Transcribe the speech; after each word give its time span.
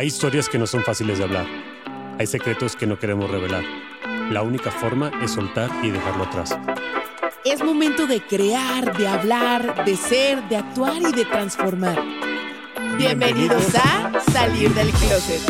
Hay 0.00 0.06
historias 0.06 0.48
que 0.48 0.56
no 0.56 0.66
son 0.66 0.82
fáciles 0.82 1.18
de 1.18 1.24
hablar. 1.24 1.46
Hay 2.18 2.26
secretos 2.26 2.74
que 2.74 2.86
no 2.86 2.98
queremos 2.98 3.30
revelar. 3.30 3.62
La 4.30 4.40
única 4.40 4.70
forma 4.70 5.12
es 5.22 5.32
soltar 5.32 5.70
y 5.82 5.90
dejarlo 5.90 6.24
atrás. 6.24 6.58
Es 7.44 7.62
momento 7.62 8.06
de 8.06 8.22
crear, 8.22 8.96
de 8.96 9.06
hablar, 9.06 9.84
de 9.84 9.96
ser, 9.96 10.42
de 10.48 10.56
actuar 10.56 11.02
y 11.02 11.12
de 11.12 11.26
transformar. 11.26 12.02
Bienvenidos 12.96 13.74
a 13.74 14.18
Salir 14.32 14.72
del 14.72 14.88
Closet. 14.88 15.42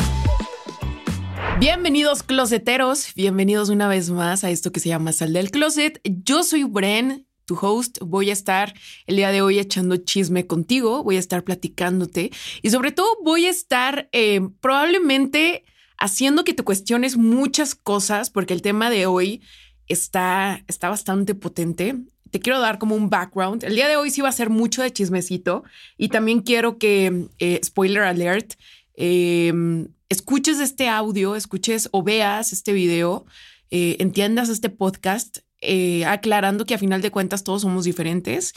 Bienvenidos 1.60 2.24
closeteros, 2.24 3.14
bienvenidos 3.14 3.68
una 3.68 3.86
vez 3.86 4.10
más 4.10 4.42
a 4.42 4.50
esto 4.50 4.72
que 4.72 4.80
se 4.80 4.88
llama 4.88 5.12
Sal 5.12 5.32
del 5.32 5.52
Closet. 5.52 6.00
Yo 6.02 6.42
soy 6.42 6.64
Bren, 6.64 7.24
tu 7.50 7.58
host. 7.60 7.98
Voy 8.00 8.30
a 8.30 8.32
estar 8.32 8.74
el 9.06 9.16
día 9.16 9.32
de 9.32 9.42
hoy 9.42 9.58
echando 9.58 9.96
chisme 9.96 10.46
contigo, 10.46 11.02
voy 11.02 11.16
a 11.16 11.18
estar 11.18 11.42
platicándote 11.42 12.30
y 12.62 12.70
sobre 12.70 12.92
todo 12.92 13.08
voy 13.24 13.46
a 13.46 13.50
estar 13.50 14.08
eh, 14.12 14.40
probablemente 14.60 15.64
haciendo 15.98 16.44
que 16.44 16.54
te 16.54 16.62
cuestiones 16.62 17.16
muchas 17.16 17.74
cosas 17.74 18.30
porque 18.30 18.54
el 18.54 18.62
tema 18.62 18.88
de 18.88 19.06
hoy 19.06 19.42
está, 19.88 20.62
está 20.68 20.90
bastante 20.90 21.34
potente. 21.34 21.96
Te 22.30 22.38
quiero 22.38 22.60
dar 22.60 22.78
como 22.78 22.94
un 22.94 23.10
background. 23.10 23.64
El 23.64 23.74
día 23.74 23.88
de 23.88 23.96
hoy 23.96 24.12
sí 24.12 24.20
va 24.20 24.28
a 24.28 24.32
ser 24.32 24.48
mucho 24.48 24.80
de 24.80 24.92
chismecito 24.92 25.64
y 25.98 26.08
también 26.08 26.42
quiero 26.42 26.78
que, 26.78 27.26
eh, 27.40 27.60
spoiler 27.64 28.04
alert, 28.04 28.52
em, 28.94 29.88
escuches 30.08 30.60
este 30.60 30.88
audio, 30.88 31.34
escuches 31.34 31.88
o 31.90 32.04
veas 32.04 32.52
este 32.52 32.72
video, 32.72 33.26
eh, 33.72 33.96
entiendas 33.98 34.48
este 34.48 34.70
podcast 34.70 35.38
eh, 35.60 36.04
aclarando 36.04 36.66
que 36.66 36.74
a 36.74 36.78
final 36.78 37.02
de 37.02 37.10
cuentas 37.10 37.44
todos 37.44 37.62
somos 37.62 37.84
diferentes 37.84 38.52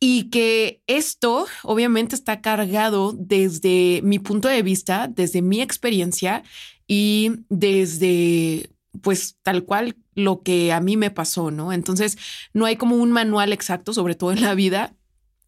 y 0.00 0.30
que 0.30 0.82
esto 0.86 1.46
obviamente 1.62 2.14
está 2.14 2.40
cargado 2.40 3.12
desde 3.16 4.00
mi 4.02 4.18
punto 4.18 4.48
de 4.48 4.62
vista, 4.62 5.08
desde 5.08 5.42
mi 5.42 5.60
experiencia 5.60 6.42
y 6.88 7.32
desde 7.48 8.70
pues 9.00 9.38
tal 9.42 9.64
cual 9.64 9.96
lo 10.14 10.42
que 10.42 10.72
a 10.72 10.80
mí 10.80 10.96
me 10.96 11.10
pasó, 11.10 11.50
¿no? 11.50 11.72
Entonces 11.72 12.18
no 12.52 12.66
hay 12.66 12.76
como 12.76 12.96
un 12.96 13.12
manual 13.12 13.52
exacto, 13.52 13.92
sobre 13.94 14.14
todo 14.14 14.32
en 14.32 14.42
la 14.42 14.54
vida, 14.54 14.94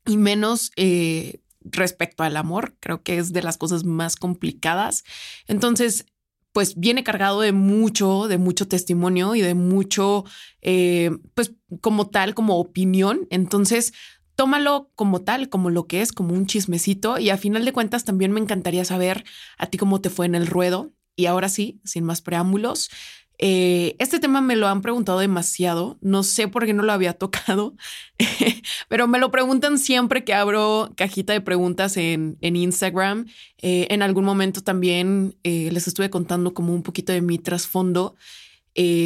y 0.06 0.16
menos 0.16 0.70
eh, 0.76 1.40
respecto 1.64 2.22
al 2.22 2.36
amor, 2.36 2.74
creo 2.80 3.02
que 3.02 3.18
es 3.18 3.32
de 3.32 3.42
las 3.42 3.56
cosas 3.56 3.84
más 3.84 4.16
complicadas. 4.16 5.04
Entonces, 5.46 6.06
pues 6.54 6.76
viene 6.76 7.02
cargado 7.02 7.40
de 7.40 7.50
mucho, 7.50 8.28
de 8.28 8.38
mucho 8.38 8.68
testimonio 8.68 9.34
y 9.34 9.40
de 9.40 9.54
mucho, 9.54 10.24
eh, 10.62 11.10
pues 11.34 11.52
como 11.80 12.08
tal, 12.08 12.34
como 12.34 12.60
opinión. 12.60 13.26
Entonces, 13.30 13.92
tómalo 14.36 14.88
como 14.94 15.22
tal, 15.22 15.48
como 15.48 15.68
lo 15.68 15.88
que 15.88 16.00
es, 16.00 16.12
como 16.12 16.32
un 16.32 16.46
chismecito. 16.46 17.18
Y 17.18 17.30
a 17.30 17.38
final 17.38 17.64
de 17.64 17.72
cuentas, 17.72 18.04
también 18.04 18.30
me 18.30 18.38
encantaría 18.38 18.84
saber 18.84 19.24
a 19.58 19.66
ti 19.66 19.78
cómo 19.78 20.00
te 20.00 20.10
fue 20.10 20.26
en 20.26 20.36
el 20.36 20.46
ruedo. 20.46 20.92
Y 21.16 21.26
ahora 21.26 21.48
sí, 21.48 21.80
sin 21.84 22.04
más 22.04 22.22
preámbulos, 22.22 22.88
eh, 23.38 23.96
este 23.98 24.20
tema 24.20 24.40
me 24.40 24.54
lo 24.54 24.68
han 24.68 24.80
preguntado 24.80 25.18
demasiado, 25.18 25.98
no 26.00 26.22
sé 26.22 26.46
por 26.46 26.66
qué 26.66 26.72
no 26.72 26.82
lo 26.84 26.92
había 26.92 27.14
tocado, 27.14 27.74
pero 28.88 29.08
me 29.08 29.18
lo 29.18 29.30
preguntan 29.30 29.78
siempre 29.78 30.24
que 30.24 30.34
abro 30.34 30.92
cajita 30.96 31.32
de 31.32 31.40
preguntas 31.40 31.96
en, 31.96 32.38
Instagram. 32.40 33.26
Eh, 33.58 33.88
en 33.90 34.02
algún 34.02 34.24
momento 34.24 34.62
también 34.62 35.36
eh, 35.42 35.70
les 35.72 35.88
estuve 35.88 36.10
contando 36.10 36.54
como 36.54 36.72
un 36.74 36.82
poquito 36.82 37.12
de 37.12 37.22
mi 37.22 37.38
trasfondo 37.38 38.16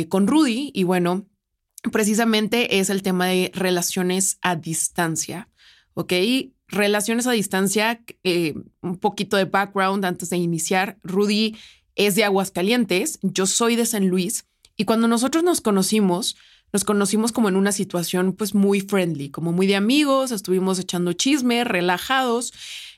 con 0.08 0.26
Rudy 0.26 0.70
y 0.72 0.84
bueno, 0.84 1.26
precisamente 1.92 2.78
es 2.78 2.88
el 2.88 3.02
tema 3.02 3.26
de 3.26 3.50
relaciones 3.54 4.38
a 4.40 4.56
distancia, 4.56 5.50
¿ok? 5.92 6.14
Relaciones 6.68 7.26
a 7.26 7.32
distancia, 7.32 8.02
un 8.80 8.96
poquito 8.96 9.36
de 9.36 9.44
background 9.44 10.06
antes 10.06 10.30
de 10.30 10.38
iniciar. 10.38 10.98
Rudy 11.02 11.54
es 11.98 12.14
de 12.14 12.24
Aguascalientes, 12.24 13.18
yo 13.22 13.44
soy 13.44 13.76
de 13.76 13.84
San 13.84 14.08
Luis 14.08 14.46
y 14.76 14.84
cuando 14.84 15.08
nosotros 15.08 15.42
nos 15.42 15.60
conocimos, 15.60 16.36
nos 16.72 16.84
conocimos 16.84 17.32
como 17.32 17.48
en 17.48 17.56
una 17.56 17.72
situación 17.72 18.32
pues 18.32 18.54
muy 18.54 18.80
friendly, 18.80 19.30
como 19.30 19.52
muy 19.52 19.66
de 19.66 19.76
amigos, 19.76 20.30
estuvimos 20.30 20.78
echando 20.78 21.12
chisme, 21.12 21.64
relajados. 21.64 22.52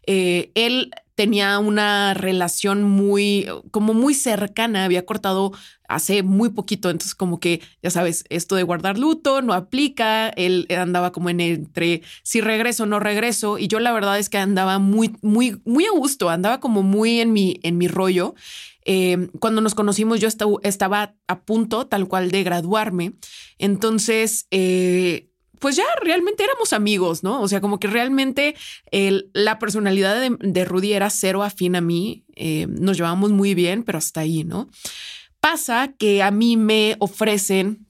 Eh, 0.06 0.52
él 0.54 0.90
tenía 1.14 1.58
una 1.58 2.14
relación 2.14 2.82
muy, 2.82 3.46
como 3.70 3.94
muy 3.94 4.14
cercana, 4.14 4.84
había 4.84 5.04
cortado 5.06 5.52
hace 5.88 6.22
muy 6.22 6.50
poquito, 6.50 6.88
entonces 6.88 7.14
como 7.14 7.40
que, 7.40 7.60
ya 7.82 7.90
sabes, 7.90 8.24
esto 8.30 8.54
de 8.56 8.62
guardar 8.62 8.98
luto 8.98 9.42
no 9.42 9.52
aplica, 9.52 10.28
él 10.30 10.66
andaba 10.76 11.12
como 11.12 11.28
en 11.28 11.40
entre 11.40 12.02
si 12.22 12.40
regreso 12.40 12.84
o 12.84 12.86
no 12.86 13.00
regreso, 13.00 13.58
y 13.58 13.68
yo 13.68 13.80
la 13.80 13.92
verdad 13.92 14.18
es 14.18 14.30
que 14.30 14.38
andaba 14.38 14.78
muy, 14.78 15.14
muy, 15.20 15.60
muy 15.64 15.84
a 15.84 15.90
gusto, 15.90 16.30
andaba 16.30 16.60
como 16.60 16.82
muy 16.82 17.20
en 17.20 17.32
mi, 17.32 17.60
en 17.62 17.76
mi 17.76 17.88
rollo, 17.88 18.34
eh, 18.84 19.28
cuando 19.38 19.60
nos 19.60 19.74
conocimos 19.74 20.20
yo 20.20 20.28
estaba 20.62 21.14
a 21.26 21.40
punto 21.42 21.86
tal 21.86 22.08
cual 22.08 22.30
de 22.30 22.42
graduarme. 22.42 23.12
Entonces, 23.58 24.46
eh, 24.50 25.30
pues 25.58 25.76
ya 25.76 25.84
realmente 26.02 26.42
éramos 26.42 26.72
amigos, 26.72 27.22
¿no? 27.22 27.42
O 27.42 27.48
sea, 27.48 27.60
como 27.60 27.78
que 27.78 27.86
realmente 27.86 28.56
la 29.32 29.58
personalidad 29.58 30.18
de, 30.38 30.64
Rudy 30.64 30.94
era 30.94 31.10
cero 31.10 31.42
afín 31.42 31.76
a 31.76 31.82
mí. 31.82 32.24
Eh, 32.34 32.66
nos 32.68 32.96
llevamos 32.96 33.30
muy 33.30 33.54
bien, 33.54 33.82
pero 33.82 33.98
hasta 33.98 34.20
ahí, 34.20 34.42
¿no? 34.42 34.68
Pasa 35.40 35.94
que 35.98 36.22
a 36.22 36.30
mí 36.30 36.56
me 36.56 36.96
ofrecen 36.98 37.86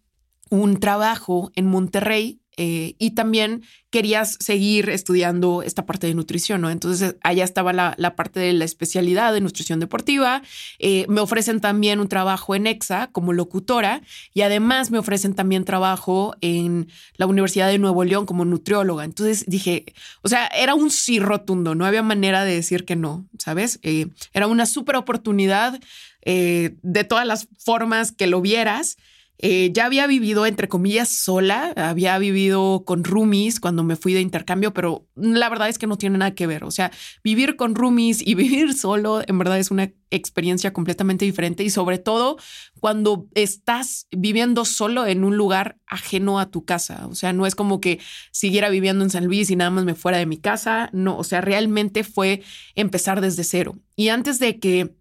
un 0.50 0.80
trabajo 0.80 1.52
en 1.54 1.66
Monterrey 1.66 2.39
eh, 2.56 2.94
y 2.98 3.12
también 3.12 3.62
querías 3.90 4.36
seguir 4.40 4.90
estudiando 4.90 5.62
esta 5.62 5.86
parte 5.86 6.06
de 6.06 6.14
nutrición, 6.14 6.60
¿no? 6.60 6.70
Entonces 6.70 7.16
allá 7.22 7.44
estaba 7.44 7.72
la, 7.72 8.16
parte 8.16 8.40
de 8.40 8.52
la 8.52 8.64
especialidad 8.64 9.32
de 9.32 9.40
nutrición 9.40 9.80
deportiva. 9.80 10.42
Eh, 10.78 11.06
me 11.08 11.20
ofrecen 11.20 11.60
también 11.60 12.00
un 12.00 12.08
trabajo 12.08 12.54
en 12.54 12.66
EXA 12.66 13.08
como 13.12 13.32
locutora 13.32 14.02
y 14.34 14.42
además 14.42 14.90
me 14.90 14.98
ofrecen 14.98 15.34
también 15.34 15.64
trabajo 15.64 16.34
en 16.40 16.88
la 17.16 17.26
Universidad 17.26 17.68
de 17.68 17.78
Nuevo 17.78 18.04
León 18.04 18.26
como 18.26 18.44
nutrióloga. 18.44 19.04
Entonces 19.04 19.44
dije, 19.46 19.86
o 20.22 20.28
sea, 20.28 20.46
era 20.48 20.74
un 20.74 20.90
sí 20.90 21.18
rotundo, 21.18 21.74
no 21.74 21.86
había 21.86 22.02
manera 22.02 22.44
de 22.44 22.54
decir 22.54 22.84
que 22.84 22.96
no, 22.96 23.26
¿sabes? 23.38 23.78
Eh, 23.82 24.08
era 24.34 24.46
una 24.46 24.66
súper 24.66 24.96
oportunidad 24.96 25.80
de 26.22 27.04
todas 27.08 27.26
las 27.26 27.48
formas 27.58 28.12
que 28.12 28.26
lo 28.26 28.42
vieras. 28.42 28.98
Eh, 29.42 29.70
ya 29.72 29.86
había 29.86 30.06
vivido, 30.06 30.44
entre 30.44 30.68
comillas, 30.68 31.08
sola, 31.08 31.72
había 31.74 32.18
vivido 32.18 32.84
con 32.84 33.04
roomies 33.04 33.58
cuando 33.58 33.82
me 33.82 33.96
fui 33.96 34.12
de 34.12 34.20
intercambio, 34.20 34.74
pero 34.74 35.06
la 35.14 35.48
verdad 35.48 35.70
es 35.70 35.78
que 35.78 35.86
no 35.86 35.96
tiene 35.96 36.18
nada 36.18 36.34
que 36.34 36.46
ver. 36.46 36.62
O 36.64 36.70
sea, 36.70 36.92
vivir 37.24 37.56
con 37.56 37.74
roomies 37.74 38.20
y 38.20 38.34
vivir 38.36 38.74
solo, 38.74 39.22
en 39.26 39.38
verdad 39.38 39.58
es 39.58 39.70
una 39.70 39.92
experiencia 40.10 40.74
completamente 40.74 41.24
diferente 41.24 41.64
y 41.64 41.70
sobre 41.70 41.98
todo 41.98 42.36
cuando 42.80 43.28
estás 43.34 44.08
viviendo 44.10 44.66
solo 44.66 45.06
en 45.06 45.24
un 45.24 45.38
lugar 45.38 45.78
ajeno 45.86 46.38
a 46.38 46.50
tu 46.50 46.66
casa. 46.66 47.06
O 47.06 47.14
sea, 47.14 47.32
no 47.32 47.46
es 47.46 47.54
como 47.54 47.80
que 47.80 47.98
siguiera 48.32 48.68
viviendo 48.68 49.04
en 49.04 49.10
San 49.10 49.24
Luis 49.24 49.48
y 49.50 49.56
nada 49.56 49.70
más 49.70 49.84
me 49.84 49.94
fuera 49.94 50.18
de 50.18 50.26
mi 50.26 50.36
casa. 50.36 50.90
No, 50.92 51.16
o 51.16 51.24
sea, 51.24 51.40
realmente 51.40 52.04
fue 52.04 52.42
empezar 52.74 53.22
desde 53.22 53.44
cero. 53.44 53.78
Y 53.96 54.08
antes 54.08 54.38
de 54.38 54.58
que 54.58 54.99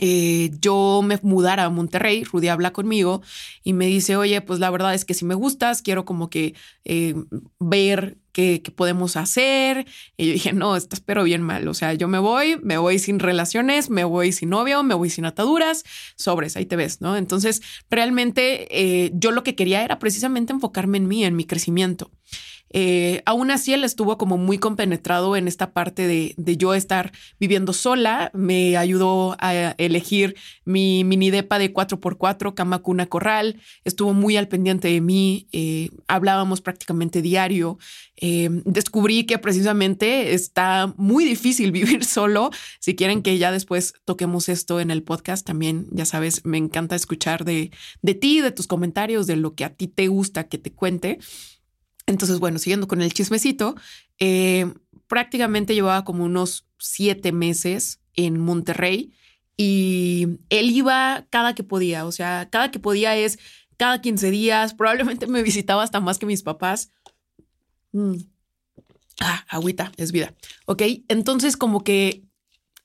eh, 0.00 0.50
yo 0.60 1.00
me 1.04 1.18
mudara 1.22 1.64
a 1.64 1.70
Monterrey, 1.70 2.22
Rudy 2.22 2.46
habla 2.46 2.72
conmigo 2.72 3.20
y 3.64 3.72
me 3.72 3.86
dice, 3.86 4.16
oye, 4.16 4.40
pues 4.40 4.60
la 4.60 4.70
verdad 4.70 4.94
es 4.94 5.04
que 5.04 5.12
si 5.12 5.24
me 5.24 5.34
gustas, 5.34 5.82
quiero 5.82 6.04
como 6.04 6.30
que 6.30 6.54
eh, 6.84 7.16
ver 7.58 8.16
qué, 8.32 8.62
podemos 8.76 9.16
hacer. 9.16 9.86
Y 10.16 10.26
yo 10.26 10.32
dije, 10.34 10.52
no, 10.52 10.76
estás 10.76 11.00
pero 11.00 11.24
bien 11.24 11.42
mal. 11.42 11.66
O 11.66 11.74
sea, 11.74 11.94
yo 11.94 12.06
me 12.06 12.20
voy, 12.20 12.60
me 12.62 12.78
voy 12.78 13.00
sin 13.00 13.18
relaciones, 13.18 13.90
me 13.90 14.04
voy 14.04 14.30
sin 14.30 14.50
novio, 14.50 14.84
me 14.84 14.94
voy 14.94 15.10
sin 15.10 15.24
ataduras, 15.24 15.82
sobres, 16.14 16.56
ahí 16.56 16.64
te 16.64 16.76
ves, 16.76 17.00
¿no? 17.00 17.16
Entonces, 17.16 17.60
realmente 17.90 18.68
eh, 18.70 19.10
yo 19.14 19.32
lo 19.32 19.42
que 19.42 19.56
quería 19.56 19.82
era 19.82 19.98
precisamente 19.98 20.52
enfocarme 20.52 20.98
en 20.98 21.08
mí, 21.08 21.24
en 21.24 21.34
mi 21.34 21.44
crecimiento. 21.44 22.12
Eh, 22.70 23.22
aún 23.24 23.50
así, 23.50 23.72
él 23.72 23.84
estuvo 23.84 24.18
como 24.18 24.36
muy 24.36 24.58
compenetrado 24.58 25.36
en 25.36 25.48
esta 25.48 25.72
parte 25.72 26.06
de, 26.06 26.56
yo 26.56 26.74
estar 26.74 27.12
viviendo 27.38 27.72
sola. 27.72 28.30
Me 28.34 28.76
ayudó 28.76 29.36
a 29.38 29.74
elegir 29.78 30.36
mi 30.64 31.04
mini 31.04 31.30
depa 31.30 31.58
de 31.58 31.72
4x4, 31.72 32.54
cama, 32.54 32.80
cuna, 32.80 33.06
corral. 33.06 33.60
Estuvo 33.84 34.12
muy 34.12 34.36
al 34.36 34.48
pendiente 34.48 34.88
de 34.88 35.00
mí. 35.00 35.48
Eh, 35.52 35.90
hablábamos 36.06 36.60
prácticamente 36.60 37.22
diario. 37.22 37.78
Eh, 38.20 38.48
descubrí 38.64 39.24
que 39.24 39.38
precisamente 39.38 40.34
está 40.34 40.92
muy 40.96 41.24
difícil 41.24 41.72
vivir 41.78 42.04
solo. 42.04 42.50
Si 42.80 42.94
quieren 42.96 43.22
que 43.22 43.38
ya 43.38 43.52
después 43.52 43.94
toquemos 44.04 44.48
esto 44.48 44.80
en 44.80 44.90
el 44.90 45.02
podcast, 45.02 45.46
también, 45.46 45.86
ya 45.90 46.04
sabes, 46.04 46.44
me 46.44 46.58
encanta 46.58 46.96
escuchar 46.96 47.44
de, 47.44 47.70
de 48.02 48.14
ti, 48.14 48.40
de 48.40 48.52
tus 48.52 48.66
comentarios, 48.66 49.26
de 49.26 49.36
lo 49.36 49.54
que 49.54 49.64
a 49.64 49.70
ti 49.70 49.88
te 49.88 50.08
gusta 50.08 50.48
que 50.48 50.58
te 50.58 50.72
cuente. 50.72 51.18
Entonces, 52.08 52.38
bueno, 52.38 52.58
siguiendo 52.58 52.88
con 52.88 53.02
el 53.02 53.12
chismecito, 53.12 53.76
eh, 54.18 54.72
prácticamente 55.08 55.74
llevaba 55.74 56.04
como 56.04 56.24
unos 56.24 56.66
siete 56.78 57.32
meses 57.32 58.00
en 58.14 58.40
Monterrey 58.40 59.12
y 59.58 60.38
él 60.48 60.70
iba 60.70 61.26
cada 61.28 61.54
que 61.54 61.64
podía, 61.64 62.06
o 62.06 62.12
sea, 62.12 62.48
cada 62.50 62.70
que 62.70 62.78
podía 62.78 63.14
es 63.14 63.38
cada 63.76 64.00
15 64.00 64.30
días, 64.30 64.72
probablemente 64.72 65.26
me 65.26 65.42
visitaba 65.42 65.82
hasta 65.82 66.00
más 66.00 66.18
que 66.18 66.24
mis 66.24 66.42
papás. 66.42 66.90
Mm. 67.92 68.14
Ah, 69.20 69.44
agüita, 69.48 69.92
es 69.98 70.10
vida. 70.10 70.34
Ok, 70.64 70.82
entonces 71.08 71.58
como 71.58 71.84
que 71.84 72.24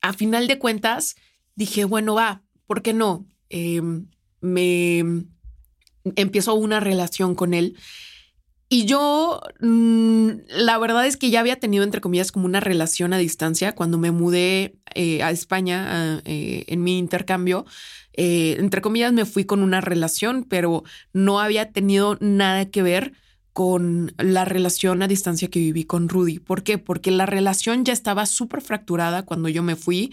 a 0.01 0.11
final 0.11 0.49
de 0.49 0.59
cuentas 0.59 1.15
dije, 1.55 1.85
bueno, 1.85 2.15
va, 2.15 2.43
¿por 2.67 2.81
qué 2.81 2.91
no? 2.91 3.25
Em, 3.47 4.07
me 4.41 5.23
empiezo 6.15 6.55
una 6.55 6.81
relación 6.81 7.35
con 7.35 7.53
él. 7.53 7.77
Y 8.73 8.85
yo, 8.85 9.39
mm, 9.59 10.29
la 10.47 10.79
verdad 10.79 11.05
es 11.05 11.15
que 11.15 11.29
ya 11.29 11.41
había 11.41 11.59
tenido, 11.59 11.83
entre 11.83 12.01
comillas, 12.01 12.31
como 12.31 12.45
una 12.45 12.59
relación 12.59 13.13
a 13.13 13.19
distancia 13.19 13.75
cuando 13.75 13.99
me 13.99 14.09
mudé 14.09 14.79
eh, 14.95 15.21
a 15.21 15.29
España 15.29 16.23
eh, 16.25 16.63
en 16.65 16.81
mi 16.81 16.97
intercambio. 16.97 17.67
Eh, 18.13 18.55
entre 18.57 18.81
comillas, 18.81 19.13
me 19.13 19.25
fui 19.25 19.45
con 19.45 19.61
una 19.61 19.79
relación, 19.79 20.43
pero 20.43 20.83
no 21.13 21.39
había 21.39 21.71
tenido 21.71 22.17
nada 22.19 22.65
que 22.71 22.81
ver 22.81 23.13
con 23.53 24.15
la 24.17 24.43
relación 24.43 25.03
a 25.03 25.07
distancia 25.07 25.51
que 25.51 25.59
viví 25.59 25.83
con 25.83 26.09
Rudy. 26.09 26.39
¿Por 26.39 26.63
qué? 26.63 26.79
Porque 26.79 27.11
la 27.11 27.27
relación 27.27 27.85
ya 27.85 27.93
estaba 27.93 28.25
súper 28.25 28.61
fracturada 28.61 29.21
cuando 29.21 29.49
yo 29.49 29.61
me 29.61 29.75
fui. 29.75 30.11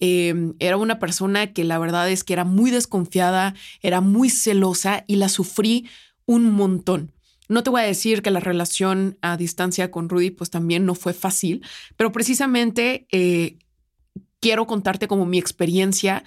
Em, 0.00 0.54
era 0.60 0.78
una 0.78 0.98
persona 0.98 1.52
que 1.52 1.62
la 1.62 1.78
verdad 1.78 2.08
es 2.10 2.24
que 2.24 2.32
era 2.32 2.44
muy 2.44 2.70
desconfiada, 2.70 3.54
era 3.82 4.00
muy 4.00 4.30
celosa 4.30 5.04
y 5.06 5.16
la 5.16 5.28
sufrí 5.28 5.86
un 6.24 6.50
montón. 6.52 7.12
No 7.48 7.62
te 7.62 7.70
voy 7.70 7.80
a 7.80 7.84
decir 7.84 8.22
que 8.22 8.30
la 8.30 8.40
relación 8.40 9.18
a 9.22 9.36
distancia 9.36 9.90
con 9.90 10.08
Rudy 10.08 10.30
pues 10.30 10.50
también 10.50 10.84
no 10.84 10.94
fue 10.94 11.14
fácil, 11.14 11.64
pero 11.96 12.12
precisamente 12.12 13.06
eh, 13.10 13.58
quiero 14.40 14.66
contarte 14.66 15.08
como 15.08 15.26
mi 15.26 15.38
experiencia 15.38 16.24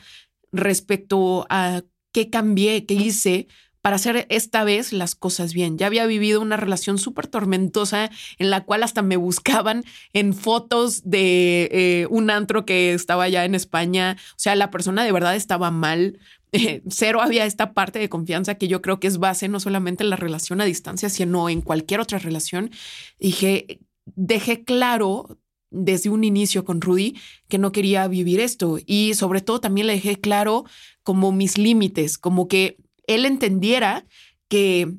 respecto 0.52 1.46
a 1.50 1.84
qué 2.12 2.30
cambié, 2.30 2.86
qué 2.86 2.96
hice 2.96 3.48
para 3.82 3.96
hacer 3.96 4.28
esta 4.30 4.64
vez 4.64 4.94
las 4.94 5.16
cosas 5.16 5.54
bien. 5.54 5.78
Ya 5.78 5.88
había 5.88 6.06
vivido 6.06 6.42
una 6.42 6.58
relación 6.58 6.98
súper 6.98 7.28
tormentosa 7.28 8.12
en 8.38 8.50
la 8.50 8.64
cual 8.64 8.84
hasta 8.84 9.02
me 9.02 9.18
buscaban 9.18 9.84
en 10.14 10.34
fotos 10.34 11.02
de 11.04 11.70
eh, 11.72 12.08
un 12.10 12.30
antro 12.30 12.66
que 12.66 12.94
estaba 12.94 13.28
ya 13.28 13.44
en 13.46 13.56
España. 13.56 14.18
O 14.32 14.40
sea, 14.40 14.56
la 14.56 14.72
persona 14.72 15.04
de 15.04 15.12
verdad 15.12 15.36
estaba 15.36 15.72
mal. 15.72 16.20
cero 16.90 17.22
había 17.22 17.46
esta 17.46 17.74
parte 17.74 18.00
de 18.00 18.10
confianza 18.10 18.56
que 18.56 18.68
yo 18.68 18.82
creo 18.82 19.00
que 19.00 19.08
es 19.08 19.18
base 19.18 19.48
no 19.48 19.60
solamente 19.60 20.04
en 20.04 20.10
la 20.10 20.16
relación 20.16 20.62
a 20.62 20.66
distancia, 20.66 21.10
sino 21.10 21.50
en 21.50 21.62
cualquier 21.62 22.00
otra 22.02 22.20
relación. 22.20 22.72
Dije, 23.20 23.80
dejé 24.06 24.64
claro 24.64 25.40
desde 25.72 26.10
un 26.10 26.24
inicio 26.24 26.66
con 26.66 26.82
Rudy 26.82 27.16
que 27.48 27.58
no 27.58 27.72
quería 27.72 28.08
vivir 28.08 28.42
esto 28.42 28.78
y 28.86 29.14
sobre 29.14 29.40
todo 29.42 29.62
también 29.62 29.88
le 29.88 29.94
dejé 29.94 30.18
claro 30.18 30.66
como 31.02 31.32
mis 31.32 31.58
límites, 31.58 32.18
como 32.18 32.50
que 32.50 32.78
él 33.16 33.26
entendiera 33.26 34.06
que 34.48 34.94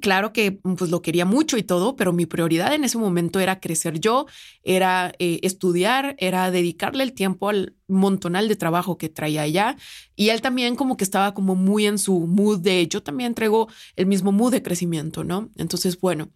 claro 0.00 0.32
que 0.32 0.52
pues 0.52 0.90
lo 0.90 1.02
quería 1.02 1.24
mucho 1.24 1.56
y 1.56 1.62
todo, 1.62 1.96
pero 1.96 2.12
mi 2.12 2.26
prioridad 2.26 2.74
en 2.74 2.84
ese 2.84 2.98
momento 2.98 3.40
era 3.40 3.60
crecer 3.60 4.00
yo, 4.00 4.26
era 4.62 5.12
eh, 5.18 5.40
estudiar, 5.42 6.16
era 6.18 6.50
dedicarle 6.50 7.04
el 7.04 7.12
tiempo 7.12 7.48
al 7.48 7.74
montonal 7.88 8.48
de 8.48 8.56
trabajo 8.56 8.98
que 8.98 9.08
traía 9.08 9.42
allá. 9.42 9.76
Y 10.16 10.28
él 10.30 10.40
también 10.40 10.76
como 10.76 10.96
que 10.96 11.04
estaba 11.04 11.34
como 11.34 11.54
muy 11.54 11.86
en 11.86 11.98
su 11.98 12.26
mood 12.26 12.60
de, 12.60 12.86
yo 12.88 13.02
también 13.02 13.34
traigo 13.34 13.68
el 13.96 14.06
mismo 14.06 14.32
mood 14.32 14.52
de 14.52 14.62
crecimiento, 14.62 15.24
¿no? 15.24 15.50
Entonces, 15.56 16.00
bueno, 16.00 16.30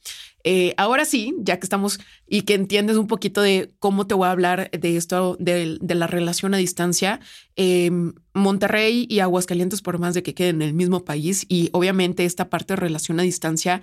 eh, 0.44 0.74
ahora 0.76 1.04
sí, 1.04 1.34
ya 1.40 1.58
que 1.58 1.66
estamos 1.66 2.00
y 2.26 2.42
que 2.42 2.54
entiendes 2.54 2.96
un 2.96 3.06
poquito 3.06 3.42
de 3.42 3.72
cómo 3.78 4.06
te 4.06 4.14
voy 4.14 4.28
a 4.28 4.30
hablar 4.30 4.70
de 4.70 4.96
esto, 4.96 5.36
de, 5.38 5.78
la 5.82 6.06
relación 6.06 6.54
a 6.54 6.58
distancia, 6.58 7.20
em, 7.56 8.14
Monterrey 8.34 9.06
y 9.08 9.18
Aguascalientes, 9.20 9.82
por 9.82 9.98
más 9.98 10.14
de 10.14 10.22
que 10.22 10.34
queden 10.34 10.62
en 10.62 10.68
el 10.68 10.74
mismo 10.74 11.04
país, 11.04 11.44
y 11.48 11.70
obviamente 11.72 12.24
esta 12.24 12.48
parte 12.50 12.74
de 12.74 12.76
relación 12.76 13.18
a 13.20 13.24
distancia, 13.24 13.82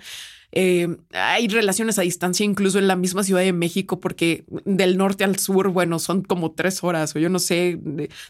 em, 0.52 0.98
hay 1.12 1.48
relaciones 1.48 1.98
a 1.98 2.02
distancia 2.02 2.44
incluso 2.44 2.78
en 2.78 2.88
la 2.88 2.96
misma 2.96 3.22
Ciudad 3.22 3.42
de 3.42 3.52
México, 3.52 4.00
porque 4.00 4.44
del 4.64 4.96
norte 4.96 5.24
al 5.24 5.38
sur, 5.38 5.68
bueno, 5.68 5.98
son 5.98 6.22
como 6.22 6.52
tres 6.52 6.82
horas 6.84 7.14
o 7.14 7.18
yo 7.18 7.28
no 7.28 7.38
sé, 7.38 7.78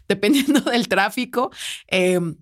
dependiendo 0.07 0.61
del 0.71 0.87
tráfico. 0.87 1.51
Em, 1.87 2.35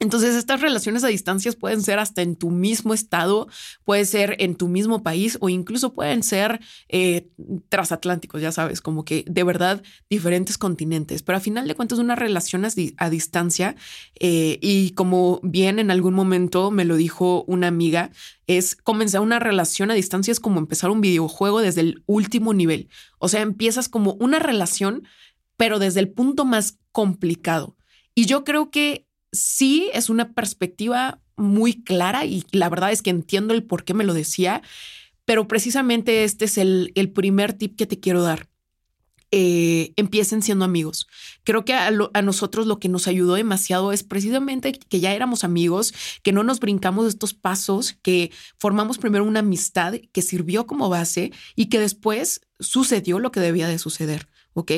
entonces, 0.00 0.36
estas 0.36 0.60
relaciones 0.60 1.02
a 1.02 1.08
distancias 1.08 1.56
pueden 1.56 1.82
ser 1.82 1.98
hasta 1.98 2.22
en 2.22 2.36
tu 2.36 2.50
mismo 2.50 2.94
estado, 2.94 3.48
puede 3.82 4.04
ser 4.04 4.36
en 4.38 4.54
tu 4.54 4.68
mismo 4.68 5.02
país 5.02 5.36
o 5.40 5.48
incluso 5.48 5.92
pueden 5.92 6.22
ser 6.22 6.60
eh, 6.88 7.28
transatlánticos, 7.68 8.40
ya 8.40 8.52
sabes, 8.52 8.80
como 8.80 9.04
que 9.04 9.24
de 9.26 9.42
verdad 9.42 9.82
diferentes 10.08 10.56
continentes. 10.56 11.22
Pero 11.22 11.38
a 11.38 11.40
final 11.40 11.66
de 11.66 11.74
cuentas, 11.74 11.98
una 11.98 12.14
relación 12.14 12.64
a, 12.64 13.10
distancia 13.10 13.74
eh, 14.20 14.60
y 14.62 14.92
como 14.92 15.40
bien 15.42 15.80
en 15.80 15.90
algún 15.90 16.14
momento 16.14 16.70
me 16.70 16.84
lo 16.84 16.94
dijo 16.94 17.42
una 17.48 17.66
amiga, 17.66 18.12
es 18.46 18.76
comenzar 18.76 19.20
una 19.20 19.40
relación 19.40 19.90
a 19.90 19.94
distancia, 19.94 20.30
es 20.30 20.38
como 20.38 20.60
empezar 20.60 20.90
un 20.90 21.00
videojuego 21.00 21.60
desde 21.60 21.80
el 21.80 22.04
último 22.06 22.54
nivel. 22.54 22.88
O 23.18 23.28
sea, 23.28 23.40
empiezas 23.40 23.88
como 23.88 24.12
una 24.20 24.38
relación, 24.38 25.08
pero 25.56 25.80
desde 25.80 25.98
el 25.98 26.08
punto 26.08 26.44
más 26.44 26.78
complicado. 26.92 27.76
Y 28.14 28.26
yo 28.26 28.44
creo 28.44 28.70
que 28.70 29.07
sí 29.32 29.90
es 29.92 30.10
una 30.10 30.32
perspectiva 30.32 31.20
muy 31.36 31.82
clara 31.82 32.24
y 32.24 32.44
la 32.50 32.68
verdad 32.68 32.92
es 32.92 33.02
que 33.02 33.10
entiendo 33.10 33.54
el 33.54 33.62
por 33.62 33.84
qué 33.84 33.94
me 33.94 34.04
lo 34.04 34.14
decía, 34.14 34.62
pero 35.24 35.46
precisamente 35.46 36.24
este 36.24 36.46
es 36.46 36.58
el, 36.58 36.92
primer 37.14 37.52
tip 37.52 37.76
que 37.76 37.86
te 37.86 38.00
quiero 38.00 38.22
dar. 38.22 38.48
Eh, 39.30 39.92
empiecen 39.96 40.40
siendo 40.40 40.64
amigos. 40.64 41.06
Creo 41.44 41.66
que 41.66 41.74
a, 41.74 41.90
a, 42.14 42.22
nosotros 42.22 42.66
lo 42.66 42.80
que 42.80 42.88
nos 42.88 43.06
ayudó 43.06 43.34
demasiado 43.34 43.92
es 43.92 44.02
precisamente 44.02 44.72
que 44.72 45.00
ya 45.00 45.12
éramos 45.12 45.44
amigos, 45.44 45.92
que 46.22 46.32
no 46.32 46.44
nos 46.44 46.60
brincamos 46.60 47.06
estos 47.06 47.34
pasos, 47.34 47.98
que 48.00 48.30
formamos 48.58 48.96
primero 48.96 49.24
una 49.24 49.40
amistad 49.40 49.96
que 50.12 50.22
sirvió 50.22 50.66
como 50.66 50.88
base 50.88 51.30
y 51.54 51.66
que 51.66 51.78
después 51.78 52.40
sucedió 52.58 53.18
lo 53.18 53.30
que 53.30 53.40
debía 53.40 53.68
de 53.68 53.78
suceder. 53.78 54.28
¿Ok? 54.58 54.72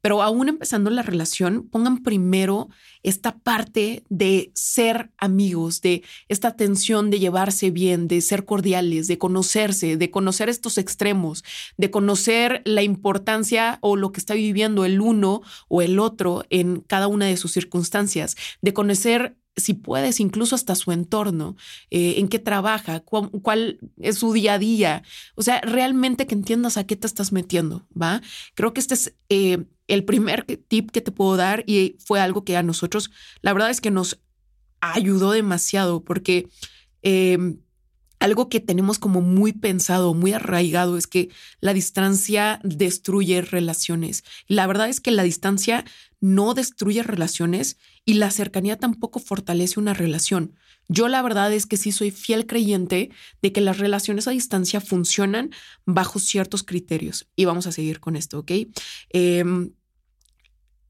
Pero 0.00 0.22
aún 0.22 0.48
empezando 0.48 0.90
la 0.90 1.02
relación, 1.02 1.68
pongan 1.68 2.02
primero 2.02 2.68
esta 3.02 3.36
parte 3.38 4.04
de 4.08 4.52
ser 4.54 5.10
amigos, 5.18 5.80
de 5.80 6.02
esta 6.28 6.56
tensión 6.56 7.10
de 7.10 7.18
llevarse 7.18 7.70
bien, 7.70 8.06
de 8.06 8.20
ser 8.20 8.44
cordiales, 8.44 9.08
de 9.08 9.18
conocerse, 9.18 9.96
de 9.96 10.10
conocer 10.10 10.48
estos 10.48 10.78
extremos, 10.78 11.44
de 11.76 11.90
conocer 11.90 12.62
la 12.64 12.82
importancia 12.82 13.78
o 13.80 13.96
lo 13.96 14.12
que 14.12 14.20
está 14.20 14.34
viviendo 14.34 14.84
el 14.84 15.00
uno 15.00 15.42
o 15.68 15.82
el 15.82 15.98
otro 15.98 16.44
en 16.50 16.80
cada 16.80 17.08
una 17.08 17.26
de 17.26 17.36
sus 17.36 17.52
circunstancias, 17.52 18.36
de 18.62 18.72
conocer 18.72 19.36
si 19.56 19.74
puedes, 19.74 20.20
incluso 20.20 20.54
hasta 20.54 20.74
su 20.74 20.92
entorno, 20.92 21.56
eh, 21.90 22.14
en 22.18 22.28
qué 22.28 22.38
trabaja, 22.38 23.00
cuál, 23.00 23.78
es 23.98 24.18
su 24.18 24.32
día 24.32 24.54
a 24.54 24.58
día. 24.58 25.02
O 25.36 25.42
sea, 25.42 25.60
realmente 25.60 26.26
que 26.26 26.34
entiendas 26.34 26.76
a 26.76 26.84
qué 26.86 26.96
te 26.96 27.06
estás 27.06 27.32
metiendo, 27.32 27.86
¿va? 28.00 28.20
Creo 28.54 28.74
que 28.74 28.80
este 28.80 28.94
es 28.94 29.14
eh, 29.28 29.64
el 29.86 30.04
primer 30.04 30.44
tip 30.68 30.90
que 30.90 31.00
te 31.00 31.12
puedo 31.12 31.36
dar 31.36 31.64
y 31.66 31.96
fue 32.04 32.20
algo 32.20 32.44
que 32.44 32.56
a 32.56 32.62
nosotros, 32.62 33.10
la 33.42 33.52
verdad 33.52 33.70
es 33.70 33.80
que 33.80 33.90
nos 33.90 34.20
ayudó 34.80 35.30
demasiado 35.30 36.04
porque 36.04 36.48
em, 37.02 37.58
algo 38.24 38.48
que 38.48 38.58
tenemos 38.58 38.98
como 38.98 39.20
muy 39.20 39.52
pensado, 39.52 40.14
muy 40.14 40.32
arraigado, 40.32 40.96
es 40.96 41.06
que 41.06 41.28
la 41.60 41.74
distancia 41.74 42.58
destruye 42.64 43.42
relaciones. 43.42 44.24
La 44.48 44.66
verdad 44.66 44.88
es 44.88 45.02
que 45.02 45.10
la 45.10 45.24
distancia 45.24 45.84
no 46.22 46.54
destruye 46.54 47.02
relaciones 47.02 47.76
y 48.06 48.14
la 48.14 48.30
cercanía 48.30 48.78
tampoco 48.78 49.18
fortalece 49.18 49.78
una 49.78 49.92
relación. 49.92 50.54
Yo 50.88 51.08
la 51.08 51.20
verdad 51.20 51.52
es 51.52 51.66
que 51.66 51.76
sí 51.76 51.92
soy 51.92 52.10
fiel 52.10 52.46
creyente 52.46 53.10
de 53.42 53.52
que 53.52 53.60
las 53.60 53.76
relaciones 53.76 54.26
a 54.26 54.30
distancia 54.30 54.80
funcionan 54.80 55.50
bajo 55.84 56.18
ciertos 56.18 56.62
criterios. 56.62 57.28
Y 57.36 57.44
vamos 57.44 57.66
a 57.66 57.72
seguir 57.72 58.00
con 58.00 58.16
esto, 58.16 58.38
¿ok? 58.38 58.52
Em, 59.10 59.72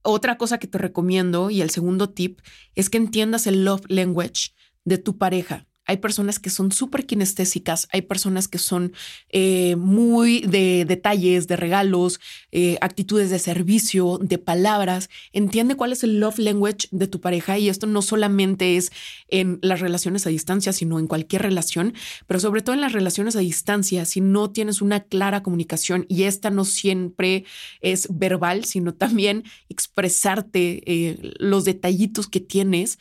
otra 0.02 0.38
cosa 0.38 0.58
que 0.58 0.68
te 0.68 0.78
recomiendo 0.78 1.50
y 1.50 1.62
el 1.62 1.70
segundo 1.70 2.10
tip 2.10 2.38
es 2.76 2.90
que 2.90 2.98
entiendas 2.98 3.48
el 3.48 3.64
love 3.64 3.86
language 3.88 4.52
de 4.84 4.98
tu 4.98 5.18
pareja 5.18 5.66
hay 5.86 5.98
personas 5.98 6.38
que 6.38 6.50
son 6.50 6.72
súper 6.72 7.06
kinestésicas, 7.06 7.88
hay 7.92 8.02
personas 8.02 8.48
que 8.48 8.58
son 8.58 8.92
eh, 9.30 9.76
muy 9.76 10.40
de 10.40 10.84
detalles, 10.86 11.46
de 11.46 11.56
regalos, 11.56 12.20
eh, 12.52 12.78
actitudes 12.80 13.30
de 13.30 13.38
servicio, 13.38 14.18
de 14.20 14.38
palabras. 14.38 15.10
Entiende 15.32 15.76
cuál 15.76 15.92
es 15.92 16.02
el 16.02 16.20
love 16.20 16.38
language 16.38 16.88
de 16.90 17.06
tu 17.06 17.20
pareja 17.20 17.58
y 17.58 17.68
esto 17.68 17.86
no 17.86 18.02
solamente 18.02 18.76
es 18.76 18.92
en 19.28 19.58
las 19.62 19.80
relaciones 19.80 20.26
a 20.26 20.30
distancia, 20.30 20.72
sino 20.72 20.98
en 20.98 21.06
cualquier 21.06 21.42
relación, 21.42 21.94
pero 22.26 22.40
sobre 22.40 22.62
todo 22.62 22.74
en 22.74 22.80
las 22.80 22.92
relaciones 22.92 23.36
a 23.36 23.40
distancia, 23.40 24.04
si 24.04 24.20
no 24.20 24.50
tienes 24.50 24.80
una 24.80 25.00
clara 25.00 25.42
comunicación 25.42 26.06
y 26.08 26.24
esta 26.24 26.50
no 26.50 26.64
siempre 26.64 27.44
es 27.80 28.08
verbal, 28.10 28.64
sino 28.64 28.94
también 28.94 29.44
expresarte 29.68 30.82
eh, 30.86 31.34
los 31.38 31.64
detallitos 31.64 32.28
que 32.28 32.40
tienes 32.40 32.98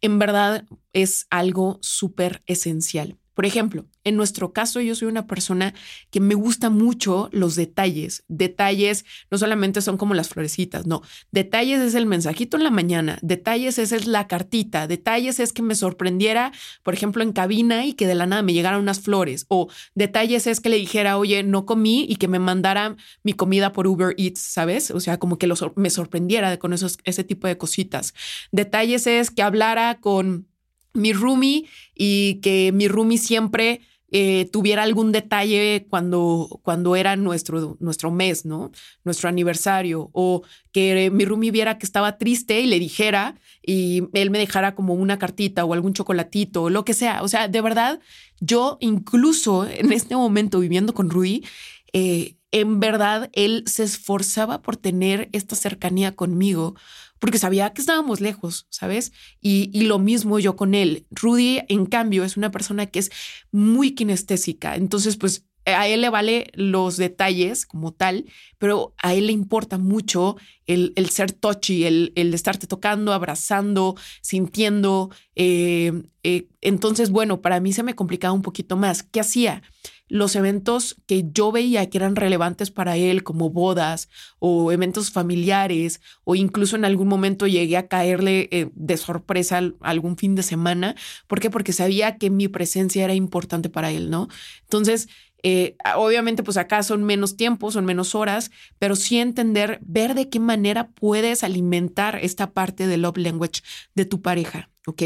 en 0.00 0.18
verdad 0.18 0.64
es 0.92 1.26
algo 1.30 1.78
súper 1.82 2.42
esencial. 2.46 3.18
Por 3.36 3.44
ejemplo, 3.44 3.84
en 4.02 4.16
nuestro 4.16 4.54
caso, 4.54 4.80
yo 4.80 4.94
soy 4.94 5.08
una 5.08 5.26
persona 5.26 5.74
que 6.10 6.20
me 6.20 6.34
gusta 6.34 6.70
mucho 6.70 7.28
los 7.32 7.54
detalles. 7.54 8.24
Detalles 8.28 9.04
no 9.30 9.36
solamente 9.36 9.82
son 9.82 9.98
como 9.98 10.14
las 10.14 10.30
florecitas, 10.30 10.86
no. 10.86 11.02
Detalles 11.32 11.82
es 11.82 11.94
el 11.94 12.06
mensajito 12.06 12.56
en 12.56 12.64
la 12.64 12.70
mañana. 12.70 13.18
Detalles 13.20 13.78
es, 13.78 13.92
es 13.92 14.06
la 14.06 14.26
cartita. 14.26 14.86
Detalles 14.86 15.38
es 15.38 15.52
que 15.52 15.60
me 15.60 15.74
sorprendiera, 15.74 16.50
por 16.82 16.94
ejemplo, 16.94 17.22
en 17.22 17.34
cabina 17.34 17.84
y 17.84 17.92
que 17.92 18.06
de 18.06 18.14
la 18.14 18.24
nada 18.24 18.40
me 18.40 18.54
llegaran 18.54 18.80
unas 18.80 19.00
flores. 19.00 19.44
O 19.48 19.68
detalles 19.94 20.46
es 20.46 20.60
que 20.60 20.70
le 20.70 20.78
dijera, 20.78 21.18
oye, 21.18 21.42
no 21.42 21.66
comí 21.66 22.06
y 22.08 22.16
que 22.16 22.28
me 22.28 22.38
mandara 22.38 22.96
mi 23.22 23.34
comida 23.34 23.74
por 23.74 23.86
Uber 23.86 24.14
Eats, 24.16 24.40
¿sabes? 24.40 24.90
O 24.90 24.98
sea, 24.98 25.18
como 25.18 25.36
que 25.36 25.46
me 25.74 25.90
sorprendiera 25.90 26.56
con 26.58 26.72
esos, 26.72 26.96
ese 27.04 27.22
tipo 27.22 27.46
de 27.48 27.58
cositas. 27.58 28.14
Detalles 28.50 29.06
es 29.06 29.30
que 29.30 29.42
hablara 29.42 29.98
con 30.00 30.48
mi 30.96 31.12
roomie 31.12 31.66
y 31.94 32.40
que 32.40 32.72
mi 32.72 32.88
roomie 32.88 33.18
siempre 33.18 33.80
eh, 34.12 34.48
tuviera 34.52 34.84
algún 34.84 35.10
detalle 35.10 35.86
cuando, 35.90 36.60
cuando 36.62 36.94
era 36.94 37.16
nuestro, 37.16 37.76
nuestro 37.80 38.10
mes, 38.10 38.44
¿no? 38.44 38.70
Nuestro 39.04 39.28
aniversario. 39.28 40.10
O 40.12 40.42
que 40.72 41.10
mi 41.10 41.24
roomie 41.24 41.50
viera 41.50 41.78
que 41.78 41.86
estaba 41.86 42.16
triste 42.16 42.60
y 42.60 42.66
le 42.66 42.78
dijera 42.78 43.34
y 43.62 44.04
él 44.12 44.30
me 44.30 44.38
dejara 44.38 44.74
como 44.76 44.94
una 44.94 45.18
cartita 45.18 45.64
o 45.64 45.74
algún 45.74 45.92
chocolatito 45.92 46.64
o 46.64 46.70
lo 46.70 46.84
que 46.84 46.94
sea. 46.94 47.22
O 47.22 47.28
sea, 47.28 47.48
de 47.48 47.60
verdad, 47.60 48.00
yo 48.40 48.78
incluso 48.80 49.66
en 49.66 49.92
este 49.92 50.14
momento 50.14 50.60
viviendo 50.60 50.94
con 50.94 51.10
Rudy, 51.10 51.44
eh, 51.92 52.36
en 52.52 52.78
verdad 52.78 53.28
él 53.32 53.64
se 53.66 53.82
esforzaba 53.82 54.62
por 54.62 54.76
tener 54.76 55.28
esta 55.32 55.56
cercanía 55.56 56.14
conmigo 56.14 56.76
porque 57.18 57.38
sabía 57.38 57.72
que 57.72 57.80
estábamos 57.80 58.20
lejos, 58.20 58.66
¿sabes? 58.70 59.12
Y, 59.40 59.86
lo 59.86 59.98
mismo 59.98 60.38
yo 60.38 60.56
con 60.56 60.74
él. 60.74 61.06
Rudy, 61.10 61.60
en 61.68 61.86
cambio, 61.86 62.24
es 62.24 62.36
una 62.36 62.50
persona 62.50 62.86
que 62.86 62.98
es 62.98 63.10
muy 63.52 63.94
kinestésica. 63.94 64.74
Entonces, 64.74 65.16
pues 65.16 65.46
a 65.64 65.88
él 65.88 66.00
le 66.00 66.10
vale 66.10 66.50
los 66.54 66.96
detalles 66.96 67.66
como 67.66 67.92
tal, 67.92 68.26
pero 68.58 68.94
a 69.02 69.14
él 69.14 69.26
le 69.26 69.32
importa 69.32 69.78
mucho 69.78 70.36
el, 70.66 70.92
ser 71.10 71.32
touchy, 71.32 71.84
el, 71.84 72.12
el 72.14 72.32
estarte 72.34 72.66
tocando, 72.66 73.12
abrazando, 73.12 73.96
sintiendo. 74.20 75.10
Eh, 75.34 75.92
eh, 76.22 76.48
entonces, 76.60 77.10
bueno, 77.10 77.42
para 77.42 77.60
mí 77.60 77.72
se 77.72 77.82
me 77.82 77.94
complicaba 77.94 78.32
un 78.32 78.42
poquito 78.42 78.76
más. 78.76 79.02
¿Qué 79.02 79.20
hacía? 79.20 79.62
Los 80.08 80.36
eventos 80.36 80.96
que 81.06 81.24
yo 81.32 81.50
veía 81.52 81.88
que 81.90 81.98
eran 81.98 82.16
relevantes 82.16 82.70
para 82.70 82.96
él, 82.96 83.22
como 83.22 83.50
bodas 83.50 84.08
o 84.38 84.70
eventos 84.72 85.10
familiares, 85.10 86.00
o 86.24 86.34
incluso 86.34 86.76
en 86.76 86.84
algún 86.84 87.08
momento 87.08 87.46
llegué 87.46 87.76
a 87.76 87.88
caerle 87.88 88.48
eh, 88.52 88.70
de 88.74 88.96
sorpresa 88.96 89.60
algún 89.80 90.16
fin 90.16 90.34
de 90.34 90.42
semana. 90.42 90.94
¿Por 91.26 91.40
qué? 91.40 91.50
Porque 91.50 91.72
sabía 91.72 92.18
que 92.18 92.30
mi 92.30 92.48
presencia 92.48 93.04
era 93.04 93.14
importante 93.14 93.68
para 93.68 93.90
él, 93.90 94.10
¿no? 94.10 94.28
Entonces, 94.62 95.08
eh, 95.42 95.76
obviamente, 95.96 96.42
pues 96.42 96.56
acá 96.56 96.82
son 96.82 97.04
menos 97.04 97.36
tiempos, 97.36 97.74
son 97.74 97.84
menos 97.84 98.14
horas, 98.14 98.50
pero 98.78 98.96
sí 98.96 99.18
entender, 99.18 99.78
ver 99.82 100.14
de 100.14 100.28
qué 100.28 100.40
manera 100.40 100.90
puedes 100.90 101.44
alimentar 101.44 102.18
esta 102.22 102.52
parte 102.52 102.86
del 102.86 103.02
love 103.02 103.18
language 103.18 103.62
de 103.94 104.06
tu 104.06 104.22
pareja, 104.22 104.70
¿ok? 104.86 105.02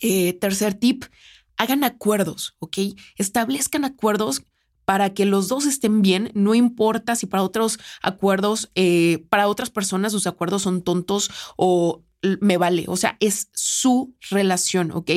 Eh, 0.00 0.32
tercer 0.34 0.74
tip, 0.74 1.04
hagan 1.56 1.84
acuerdos, 1.84 2.56
¿ok? 2.58 2.78
Establezcan 3.16 3.84
acuerdos 3.84 4.42
para 4.84 5.14
que 5.14 5.24
los 5.24 5.48
dos 5.48 5.66
estén 5.66 6.02
bien, 6.02 6.30
no 6.34 6.54
importa 6.54 7.16
si 7.16 7.26
para 7.26 7.42
otros 7.42 7.78
acuerdos, 8.02 8.70
eh, 8.74 9.24
para 9.30 9.48
otras 9.48 9.70
personas 9.70 10.12
sus 10.12 10.26
acuerdos 10.26 10.62
son 10.62 10.82
tontos 10.82 11.30
o 11.56 12.02
me 12.40 12.56
vale, 12.56 12.84
o 12.88 12.96
sea, 12.96 13.16
es 13.20 13.48
su 13.52 14.14
relación, 14.30 14.90
¿ok? 14.90 15.10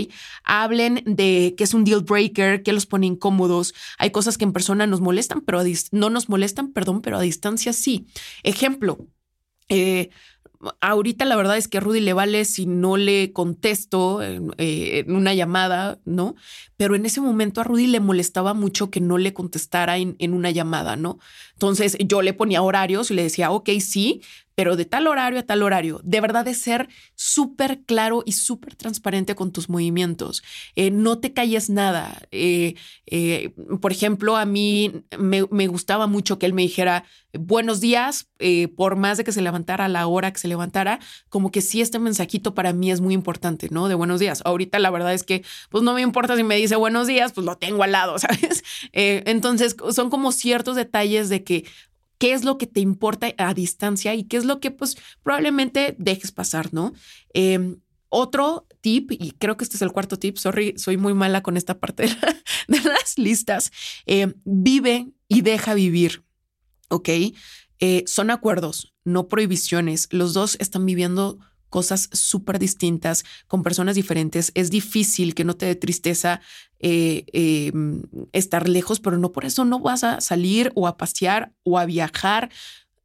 Hablen 0.43 1.03
de 1.05 1.55
que 1.57 1.63
es 1.63 1.73
un 1.73 1.83
deal 1.83 2.01
breaker, 2.01 2.63
que 2.63 2.73
los 2.73 2.85
pone 2.85 3.07
incómodos. 3.07 3.73
Hay 3.97 4.11
cosas 4.11 4.37
que 4.37 4.43
en 4.43 4.53
persona 4.53 4.87
nos 4.87 4.99
molestan, 4.99 5.41
pero 5.41 5.61
no 5.91 6.09
nos 6.09 6.27
molestan, 6.29 6.73
perdón, 6.73 7.01
pero 7.01 7.17
a 7.17 7.21
distancia 7.21 7.71
sí. 7.71 8.07
Ejemplo, 8.43 9.07
eh, 9.69 10.09
ahorita 10.81 11.25
la 11.25 11.35
verdad 11.35 11.57
es 11.57 11.67
que 11.67 11.77
a 11.77 11.81
Rudy 11.81 11.99
le 11.99 12.13
vale 12.13 12.45
si 12.45 12.65
no 12.65 12.97
le 12.97 13.31
contesto 13.33 14.21
en, 14.21 14.53
eh, 14.57 15.05
una 15.07 15.33
llamada, 15.33 15.99
¿no? 16.05 16.35
Pero 16.77 16.95
en 16.95 17.05
ese 17.05 17.21
momento 17.21 17.61
a 17.61 17.63
Rudy 17.63 17.87
le 17.87 17.99
molestaba 17.99 18.53
mucho 18.53 18.89
que 18.89 19.01
no 19.01 19.17
le 19.17 19.33
contestara 19.33 19.97
en, 19.97 20.15
en, 20.19 20.33
una 20.33 20.51
llamada, 20.51 20.95
¿no? 20.95 21.19
Entonces 21.53 21.97
yo 21.99 22.21
le 22.21 22.33
ponía 22.33 22.61
horarios 22.61 23.11
y 23.11 23.15
le 23.15 23.23
decía, 23.23 23.51
ok, 23.51 23.69
sí, 23.79 24.21
pero 24.57 24.75
de 24.75 24.85
tal 24.85 25.05
horario 25.05 25.39
a 25.39 25.43
tal 25.43 25.61
horario. 25.61 26.01
De 26.03 26.19
verdad 26.19 26.43
de 26.43 26.55
ser 26.55 26.89
súper 27.13 27.83
claro 27.83 28.23
y 28.25 28.31
súper 28.31 28.73
transparente 28.73 29.35
con 29.35 29.51
tus 29.51 29.69
movimientos. 29.69 30.41
Eh, 30.75 30.89
no 30.89 31.19
te 31.19 31.31
calles 31.31 31.69
nada. 31.69 32.23
Eh, 32.31 32.73
eh, 33.05 33.51
por 33.79 33.91
ejemplo, 33.91 34.35
a 34.35 34.45
mí 34.45 35.03
me, 35.19 35.67
gustaba 35.67 36.07
mucho 36.07 36.39
que 36.39 36.47
él 36.47 36.53
me 36.53 36.63
dijera 36.63 37.03
buenos 37.37 37.81
días, 37.81 38.29
por 38.75 38.95
más 38.95 39.17
de 39.17 39.23
que 39.23 39.31
se 39.31 39.43
levantara 39.43 39.85
a 39.85 39.89
la 39.89 40.07
hora 40.07 40.33
que 40.33 40.39
se 40.39 40.47
levantara, 40.47 40.99
como 41.29 41.51
que 41.51 41.61
sí 41.61 41.81
este 41.81 41.99
mensajito 41.99 42.55
para 42.55 42.73
mí 42.73 42.89
es 42.89 42.99
muy 42.99 43.13
importante, 43.13 43.67
¿no? 43.69 43.87
De 43.87 43.93
buenos 43.93 44.19
días. 44.19 44.41
Ahorita 44.43 44.79
la 44.79 44.89
verdad 44.89 45.13
es 45.13 45.21
que 45.21 45.43
pues 45.69 45.83
no 45.83 45.93
me 45.93 46.01
importa 46.01 46.35
si 46.35 46.43
me 46.43 46.55
dice 46.55 46.75
buenos 46.77 47.05
días, 47.05 47.33
pues 47.33 47.45
lo 47.45 47.57
tengo 47.57 47.83
al 47.83 47.91
lado, 47.91 48.17
¿sabes? 48.19 48.63
entonces 48.91 49.75
son 49.91 50.09
como 50.09 50.31
ciertos 50.31 50.75
detalles 50.75 51.29
de 51.29 51.43
que 51.43 51.65
qué 52.17 52.33
es 52.33 52.43
lo 52.43 52.57
que 52.57 52.67
te 52.67 52.79
importa 52.79 53.33
a 53.37 53.53
distancia 53.53 54.15
y 54.15 54.23
qué 54.23 54.37
es 54.37 54.45
lo 54.45 54.59
que 54.59 54.71
pues 54.71 54.97
probablemente 55.23 55.95
dejes 55.99 56.31
pasar, 56.31 56.73
¿no? 56.73 56.93
Em, 57.33 57.79
otro 58.09 58.67
tip, 58.81 59.11
y 59.11 59.31
creo 59.31 59.57
que 59.57 59.63
este 59.63 59.75
es 59.75 59.81
el 59.81 59.91
cuarto 59.91 60.17
tip, 60.17 60.37
sorry, 60.37 60.73
soy 60.77 60.97
muy 60.97 61.13
mala 61.13 61.43
con 61.43 61.57
esta 61.57 61.79
parte 61.79 62.03
de, 62.67 62.79
las 62.83 63.17
listas, 63.17 63.71
em, 64.05 64.33
vive 64.45 65.07
y 65.27 65.41
deja 65.41 65.73
vivir, 65.73 66.23
¿ok? 66.89 67.09
Eh, 67.79 68.03
son 68.07 68.31
acuerdos, 68.31 68.93
no 69.03 69.27
prohibiciones. 69.27 70.07
Los 70.11 70.33
dos 70.33 70.57
están 70.59 70.85
viviendo 70.85 71.37
cosas 71.69 72.09
súper 72.11 72.59
distintas 72.59 73.25
con 73.47 73.63
personas 73.63 73.95
diferentes. 73.95 74.51
Es 74.55 74.69
difícil 74.69 75.35
que 75.35 75.43
no 75.43 75.55
te 75.55 75.65
dé 75.65 75.75
tristeza 75.75 76.41
eh, 76.79 77.25
em, 77.33 78.03
estar 78.33 78.69
lejos, 78.69 78.99
pero 78.99 79.17
no 79.17 79.31
por 79.31 79.45
eso 79.45 79.65
no 79.65 79.79
vas 79.79 80.03
a 80.03 80.21
salir 80.21 80.71
o 80.75 80.87
a 80.87 80.97
pasear 80.97 81.53
o 81.63 81.77
a 81.79 81.85
viajar. 81.85 82.49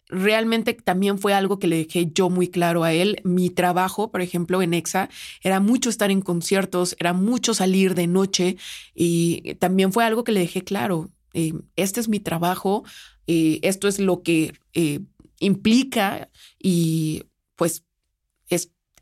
Realmente 0.09 0.75
también 0.75 1.19
fue 1.19 1.33
algo 1.33 1.59
que 1.59 1.67
le 1.67 1.79
dejé 1.79 2.11
yo 2.13 2.29
muy 2.29 2.49
claro 2.49 2.85
a 2.85 2.93
él. 2.93 3.21
Mi 3.25 3.49
trabajo, 3.49 4.11
por 4.11 4.21
ejemplo, 4.21 4.61
en 4.61 4.75
EXA, 4.75 5.09
era 5.43 5.59
mucho 5.59 5.89
estar 5.89 6.11
en 6.11 6.21
conciertos, 6.21 6.97
era 7.01 7.15
mucho 7.15 7.55
salir 7.55 7.95
de 7.95 8.07
noche 8.07 8.57
y 8.95 9.55
también 9.55 9.93
fue 9.93 10.05
algo 10.05 10.23
que 10.23 10.33
le 10.33 10.41
dejé 10.41 10.63
claro. 10.63 11.11
Eh, 11.35 11.55
este 11.77 12.01
es 12.01 12.09
mi 12.09 12.21
trabajo, 12.21 12.85
eh, 13.27 13.59
esto 13.63 13.89
es 13.89 13.99
lo 13.99 14.23
que 14.23 14.53
implica 15.39 16.31
y 16.59 17.25
pues 17.57 17.85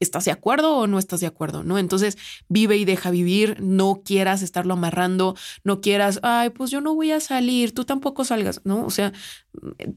¿Estás 0.01 0.25
de 0.25 0.31
acuerdo 0.31 0.77
o 0.77 0.87
no 0.87 0.99
estás 0.99 1.21
de 1.21 1.27
acuerdo? 1.27 1.63
¿No? 1.63 1.79
Entonces, 1.79 2.17
vive 2.49 2.79
y 2.79 2.87
deja 2.87 3.11
vivir, 3.11 3.57
no 3.61 4.03
quieras 4.03 4.41
estarlo 4.41 4.73
amarrando, 4.73 5.37
no 5.63 5.83
quieras, 5.83 6.21
ay, 6.23 6.51
pues 6.51 6.71
yo 6.71 6.81
no 6.81 6.95
voy 6.95 7.13
a 7.13 7.21
salir, 7.21 7.75
tú 7.75 7.85
tampoco 7.85 8.25
salgas, 8.25 8.63
¿no? 8.65 8.87
O 8.87 8.91
sea, 8.91 9.13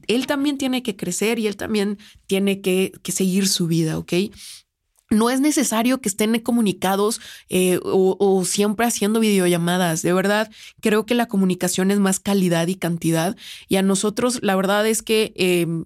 él 0.06 0.26
también 0.26 0.58
tiene 0.58 0.82
que 0.82 0.94
crecer 0.94 1.38
y 1.38 1.46
él 1.46 1.56
también 1.56 1.98
tiene 2.26 2.60
que, 2.60 2.92
seguir 3.08 3.48
su 3.48 3.66
vida, 3.66 3.96
¿ok? 3.96 4.12
No 5.10 5.30
es 5.30 5.40
necesario 5.40 6.00
que 6.00 6.08
estén 6.08 6.38
comunicados 6.40 7.20
eh, 7.48 7.78
o, 7.82 8.44
siempre 8.44 8.86
haciendo 8.86 9.20
videollamadas. 9.20 10.02
De 10.02 10.12
verdad, 10.12 10.50
creo 10.80 11.06
que 11.06 11.14
la 11.14 11.26
comunicación 11.26 11.90
es 11.90 12.00
más 12.00 12.20
calidad 12.20 12.66
y 12.66 12.74
cantidad. 12.74 13.36
Y 13.68 13.76
a 13.76 13.82
nosotros, 13.82 14.40
la 14.42 14.56
verdad 14.56 14.86
es 14.86 15.02
que 15.02 15.32
em, 15.36 15.84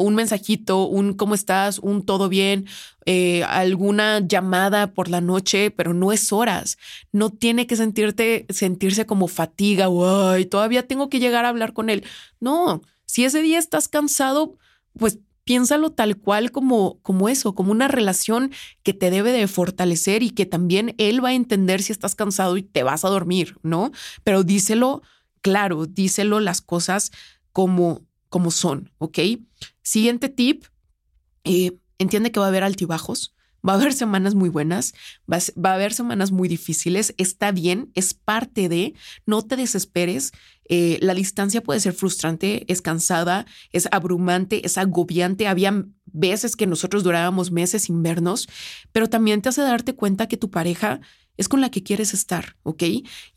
un 0.00 0.14
mensajito, 0.14 0.84
un 0.84 1.14
cómo 1.14 1.34
estás, 1.34 1.78
un 1.78 2.04
todo 2.04 2.28
bien, 2.28 2.66
eh, 3.06 3.44
alguna 3.44 4.20
llamada 4.20 4.92
por 4.92 5.08
la 5.08 5.20
noche, 5.20 5.70
pero 5.70 5.94
no 5.94 6.12
es 6.12 6.32
horas. 6.32 6.78
No 7.12 7.30
tiene 7.30 7.66
que 7.66 7.76
sentirte, 7.76 8.46
sentirse 8.48 9.06
como 9.06 9.28
fatiga 9.28 9.88
o 9.88 10.36
todavía 10.46 10.86
tengo 10.86 11.08
que 11.08 11.20
llegar 11.20 11.44
a 11.44 11.50
hablar 11.50 11.72
con 11.72 11.90
él. 11.90 12.04
No, 12.40 12.82
si 13.06 13.24
ese 13.24 13.42
día 13.42 13.58
estás 13.58 13.88
cansado, 13.88 14.56
pues 14.98 15.18
piénsalo 15.44 15.90
tal 15.90 16.16
cual 16.16 16.52
como, 16.52 17.00
como 17.02 17.28
eso, 17.28 17.54
como 17.54 17.72
una 17.72 17.88
relación 17.88 18.52
que 18.82 18.94
te 18.94 19.10
debe 19.10 19.32
de 19.32 19.48
fortalecer 19.48 20.22
y 20.22 20.30
que 20.30 20.46
también 20.46 20.94
él 20.98 21.24
va 21.24 21.30
a 21.30 21.34
entender 21.34 21.82
si 21.82 21.92
estás 21.92 22.14
cansado 22.14 22.56
y 22.56 22.62
te 22.62 22.82
vas 22.82 23.04
a 23.04 23.08
dormir, 23.08 23.58
¿no? 23.62 23.90
Pero 24.22 24.44
díselo 24.44 25.02
claro, 25.40 25.86
díselo 25.86 26.40
las 26.40 26.60
cosas 26.60 27.10
como, 27.52 28.02
como 28.30 28.50
son, 28.50 28.90
¿ok? 28.98 29.18
Siguiente 29.82 30.30
tip, 30.30 30.64
eh, 31.44 31.76
entiende 31.98 32.32
que 32.32 32.40
va 32.40 32.46
a 32.46 32.48
haber 32.48 32.64
altibajos, 32.64 33.34
va 33.66 33.74
a 33.74 33.76
haber 33.76 33.92
semanas 33.92 34.34
muy 34.34 34.48
buenas, 34.48 34.94
va 35.28 35.38
a, 35.70 35.74
haber 35.74 35.92
semanas 35.92 36.32
muy 36.32 36.48
difíciles, 36.48 37.14
está 37.18 37.52
bien, 37.52 37.90
es 37.94 38.14
parte 38.14 38.68
de, 38.68 38.94
no 39.26 39.42
te 39.42 39.56
desesperes, 39.56 40.32
eh, 40.68 40.98
la 41.02 41.14
distancia 41.14 41.62
puede 41.62 41.80
ser 41.80 41.92
frustrante, 41.92 42.64
es 42.72 42.80
cansada, 42.80 43.46
es 43.72 43.88
abrumante, 43.90 44.64
es 44.64 44.78
agobiante, 44.78 45.48
había 45.48 45.84
veces 46.06 46.56
que 46.56 46.66
nosotros 46.66 47.02
durábamos 47.02 47.50
meses 47.50 47.82
sin 47.82 48.02
vernos, 48.02 48.48
pero 48.92 49.08
también 49.08 49.42
te 49.42 49.48
hace 49.48 49.62
darte 49.62 49.94
cuenta 49.94 50.28
que 50.28 50.36
tu 50.36 50.50
pareja 50.50 51.00
es 51.36 51.48
con 51.48 51.60
la 51.60 51.70
que 51.70 51.82
quieres 51.82 52.14
estar, 52.14 52.56
¿ok? 52.62 52.82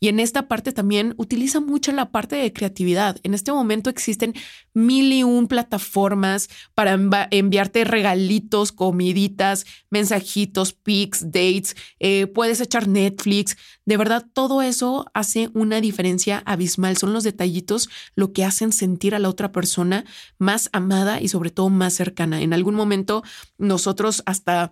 Y 0.00 0.08
en 0.08 0.20
esta 0.20 0.46
parte 0.48 0.72
también 0.72 1.14
utiliza 1.16 1.60
mucho 1.60 1.92
la 1.92 2.10
parte 2.10 2.36
de 2.36 2.52
creatividad. 2.52 3.18
En 3.22 3.34
este 3.34 3.52
momento 3.52 3.90
existen 3.90 4.34
mil 4.74 5.12
y 5.12 5.22
un 5.22 5.46
plataformas 5.46 6.48
para 6.74 6.98
enviarte 7.30 7.84
regalitos, 7.84 8.72
comiditas, 8.72 9.64
mensajitos, 9.90 10.72
pics, 10.72 11.22
dates, 11.24 11.76
eh, 12.00 12.26
puedes 12.26 12.60
echar 12.60 12.88
Netflix. 12.88 13.56
De 13.86 13.96
verdad, 13.96 14.26
todo 14.32 14.62
eso 14.62 15.06
hace 15.14 15.50
una 15.54 15.80
diferencia 15.80 16.42
abismal. 16.46 16.96
Son 16.96 17.12
los 17.12 17.24
detallitos 17.24 17.88
lo 18.14 18.32
que 18.32 18.44
hacen 18.44 18.72
sentir 18.72 19.14
a 19.14 19.18
la 19.18 19.28
otra 19.28 19.52
persona 19.52 20.04
más 20.38 20.68
amada 20.72 21.20
y 21.20 21.28
sobre 21.28 21.50
todo 21.50 21.70
más 21.70 21.94
cercana. 21.94 22.42
En 22.42 22.52
algún 22.52 22.74
momento 22.74 23.22
nosotros 23.58 24.22
hasta 24.26 24.70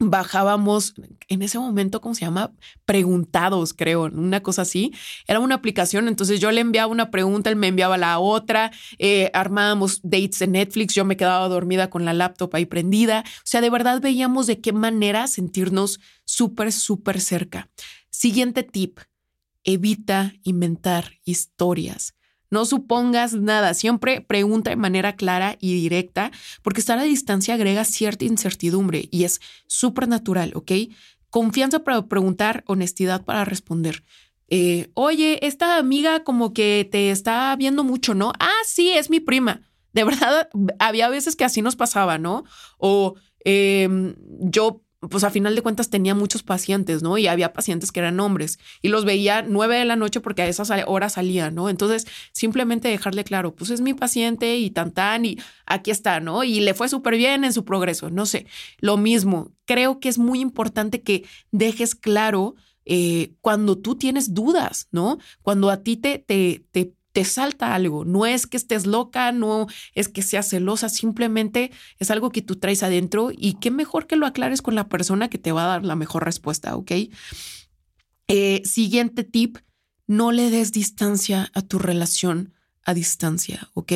bajábamos 0.00 0.94
en 1.28 1.42
ese 1.42 1.58
momento, 1.58 2.00
¿cómo 2.00 2.14
se 2.14 2.22
llama? 2.22 2.52
Preguntados, 2.86 3.74
creo, 3.74 4.04
una 4.04 4.42
cosa 4.42 4.62
así. 4.62 4.92
Era 5.28 5.40
una 5.40 5.56
aplicación, 5.56 6.08
entonces 6.08 6.40
yo 6.40 6.50
le 6.50 6.62
enviaba 6.62 6.90
una 6.90 7.10
pregunta, 7.10 7.50
él 7.50 7.56
me 7.56 7.68
enviaba 7.68 7.98
la 7.98 8.18
otra, 8.18 8.72
eh, 8.98 9.30
armábamos 9.34 10.00
dates 10.02 10.40
en 10.40 10.52
Netflix, 10.52 10.94
yo 10.94 11.04
me 11.04 11.18
quedaba 11.18 11.46
dormida 11.48 11.90
con 11.90 12.06
la 12.06 12.14
laptop 12.14 12.50
ahí 12.56 12.64
prendida. 12.64 13.24
O 13.26 13.42
sea, 13.44 13.60
de 13.60 13.68
verdad 13.68 14.00
veíamos 14.00 14.46
de 14.46 14.60
qué 14.60 14.72
manera 14.72 15.26
sentirnos 15.26 16.00
súper, 16.24 16.72
súper 16.72 17.20
cerca. 17.20 17.68
Siguiente 18.08 18.62
tip, 18.62 19.00
evita 19.64 20.32
inventar 20.42 21.12
historias. 21.24 22.14
No 22.50 22.64
supongas 22.64 23.34
nada, 23.34 23.74
siempre 23.74 24.20
pregunta 24.20 24.70
de 24.70 24.76
manera 24.76 25.14
clara 25.16 25.56
y 25.60 25.74
directa, 25.74 26.32
porque 26.62 26.80
estar 26.80 26.98
a 26.98 27.04
distancia 27.04 27.54
agrega 27.54 27.84
cierta 27.84 28.24
incertidumbre 28.24 29.08
y 29.10 29.24
es 29.24 29.40
súper 29.66 30.08
natural, 30.08 30.52
¿ok? 30.54 30.72
Confianza 31.30 31.84
para 31.84 32.06
preguntar, 32.06 32.64
honestidad 32.66 33.24
para 33.24 33.44
responder. 33.44 34.02
Eh, 34.48 34.90
Oye, 34.94 35.38
esta 35.46 35.78
amiga 35.78 36.24
como 36.24 36.52
que 36.52 36.88
te 36.90 37.12
está 37.12 37.54
viendo 37.56 37.84
mucho, 37.84 38.14
¿no? 38.14 38.32
Ah, 38.40 38.62
sí, 38.66 38.90
es 38.90 39.08
mi 39.08 39.20
prima. 39.20 39.62
De 39.92 40.04
verdad, 40.04 40.48
había 40.78 41.08
veces 41.08 41.36
que 41.36 41.44
así 41.44 41.62
nos 41.62 41.76
pasaba, 41.76 42.18
¿no? 42.18 42.44
O 42.78 43.14
em, 43.44 44.16
yo 44.40 44.82
pues 45.08 45.24
a 45.24 45.30
final 45.30 45.54
de 45.54 45.62
cuentas 45.62 45.88
tenía 45.88 46.14
muchos 46.14 46.42
pacientes, 46.42 47.02
¿no? 47.02 47.16
Y 47.16 47.26
había 47.26 47.54
pacientes 47.54 47.90
que 47.90 48.00
eran 48.00 48.20
hombres 48.20 48.58
y 48.82 48.88
los 48.88 49.04
veía 49.06 49.42
nueve 49.42 49.76
de 49.76 49.86
la 49.86 49.96
noche 49.96 50.20
porque 50.20 50.42
a 50.42 50.46
esas 50.46 50.70
horas 50.86 51.14
salía, 51.14 51.50
¿no? 51.50 51.70
Entonces, 51.70 52.06
simplemente 52.32 52.88
dejarle 52.88 53.24
claro, 53.24 53.54
pues 53.54 53.70
es 53.70 53.80
mi 53.80 53.94
paciente 53.94 54.58
y 54.58 54.70
tan 54.70 54.92
tan 54.92 55.24
y 55.24 55.38
aquí 55.64 55.90
está, 55.90 56.20
¿no? 56.20 56.44
Y 56.44 56.60
le 56.60 56.74
fue 56.74 56.88
súper 56.88 57.16
bien 57.16 57.44
en 57.44 57.54
su 57.54 57.64
progreso, 57.64 58.10
no 58.10 58.26
sé. 58.26 58.46
Lo 58.78 58.98
mismo, 58.98 59.52
creo 59.64 60.00
que 60.00 60.10
es 60.10 60.18
muy 60.18 60.40
importante 60.40 61.00
que 61.00 61.24
dejes 61.50 61.94
claro 61.94 62.54
eh, 62.84 63.32
cuando 63.40 63.78
tú 63.78 63.94
tienes 63.94 64.34
dudas, 64.34 64.88
¿no? 64.90 65.18
Cuando 65.42 65.70
a 65.70 65.78
ti 65.78 65.96
te, 65.96 66.18
te, 66.18 66.64
te 66.72 66.92
te 67.12 67.24
salta 67.24 67.74
algo. 67.74 68.04
No 68.04 68.26
es 68.26 68.46
que 68.46 68.56
estés 68.56 68.86
loca, 68.86 69.32
no 69.32 69.66
es 69.94 70.08
que 70.08 70.22
seas 70.22 70.48
celosa, 70.48 70.88
simplemente 70.88 71.70
es 71.98 72.10
algo 72.10 72.30
que 72.30 72.42
tú 72.42 72.56
traes 72.56 72.82
adentro 72.82 73.30
y 73.36 73.54
qué 73.54 73.70
mejor 73.70 74.06
que 74.06 74.16
lo 74.16 74.26
aclares 74.26 74.62
con 74.62 74.74
la 74.74 74.88
persona 74.88 75.28
que 75.28 75.38
te 75.38 75.52
va 75.52 75.64
a 75.64 75.68
dar 75.68 75.84
la 75.84 75.96
mejor 75.96 76.24
respuesta, 76.24 76.76
¿ok? 76.76 76.92
Eh, 78.28 78.62
siguiente 78.64 79.24
tip, 79.24 79.58
no 80.06 80.32
le 80.32 80.50
des 80.50 80.72
distancia 80.72 81.50
a 81.54 81.62
tu 81.62 81.78
relación 81.78 82.54
a 82.84 82.94
distancia, 82.94 83.68
¿ok? 83.74 83.92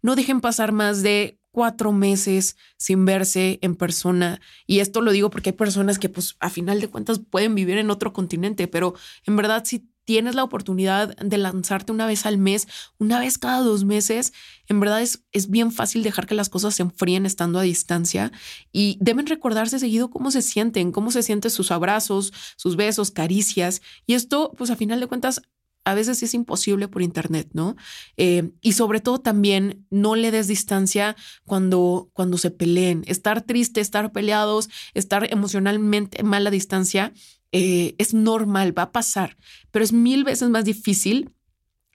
No 0.00 0.14
dejen 0.14 0.40
pasar 0.40 0.72
más 0.72 1.02
de 1.02 1.38
cuatro 1.50 1.92
meses 1.92 2.56
sin 2.76 3.04
verse 3.04 3.58
en 3.62 3.76
persona. 3.76 4.40
Y 4.66 4.80
esto 4.80 5.00
lo 5.00 5.12
digo 5.12 5.30
porque 5.30 5.50
hay 5.50 5.56
personas 5.56 5.98
que, 5.98 6.08
pues, 6.08 6.36
a 6.40 6.50
final 6.50 6.80
de 6.80 6.88
cuentas 6.88 7.20
pueden 7.20 7.54
vivir 7.54 7.78
en 7.78 7.90
otro 7.90 8.12
continente, 8.12 8.66
pero 8.68 8.94
en 9.26 9.36
verdad, 9.36 9.62
si 9.64 9.88
tienes 10.04 10.34
la 10.34 10.44
oportunidad 10.44 11.16
de 11.16 11.38
lanzarte 11.38 11.92
una 11.92 12.06
vez 12.06 12.26
al 12.26 12.38
mes, 12.38 12.66
una 12.98 13.20
vez 13.20 13.38
cada 13.38 13.60
dos 13.60 13.84
meses, 13.84 14.32
en 14.66 14.80
verdad 14.80 15.02
es, 15.02 15.24
es 15.32 15.50
bien 15.50 15.72
fácil 15.72 16.02
dejar 16.02 16.26
que 16.26 16.34
las 16.34 16.48
cosas 16.48 16.74
se 16.74 16.82
enfríen 16.82 17.26
estando 17.26 17.58
a 17.58 17.62
distancia 17.62 18.32
y 18.72 18.98
deben 19.00 19.26
recordarse 19.26 19.78
seguido 19.78 20.10
cómo 20.10 20.30
se 20.30 20.42
sienten, 20.42 20.92
cómo 20.92 21.10
se 21.10 21.22
sienten 21.22 21.50
sus 21.50 21.70
abrazos, 21.70 22.32
sus 22.56 22.76
besos, 22.76 23.10
caricias. 23.10 23.82
Y 24.06 24.14
esto, 24.14 24.52
pues 24.56 24.70
a 24.70 24.76
final 24.76 25.00
de 25.00 25.06
cuentas, 25.06 25.42
a 25.84 25.94
veces 25.94 26.22
es 26.22 26.34
imposible 26.34 26.88
por 26.88 27.02
internet, 27.02 27.48
¿no? 27.52 27.76
Eh, 28.16 28.52
y 28.60 28.72
sobre 28.72 29.00
todo 29.00 29.20
también 29.20 29.86
no 29.90 30.14
le 30.14 30.30
des 30.30 30.46
distancia 30.46 31.16
cuando, 31.44 32.10
cuando 32.12 32.38
se 32.38 32.50
peleen. 32.50 33.02
Estar 33.06 33.42
triste, 33.42 33.80
estar 33.80 34.12
peleados, 34.12 34.68
estar 34.94 35.32
emocionalmente 35.32 36.22
mal 36.22 36.46
a 36.46 36.50
distancia 36.50 37.12
eh, 37.52 37.94
es 37.98 38.14
normal, 38.14 38.76
va 38.76 38.84
a 38.84 38.92
pasar, 38.92 39.36
pero 39.70 39.84
es 39.84 39.92
mil 39.92 40.24
veces 40.24 40.48
más 40.48 40.64
difícil 40.64 41.30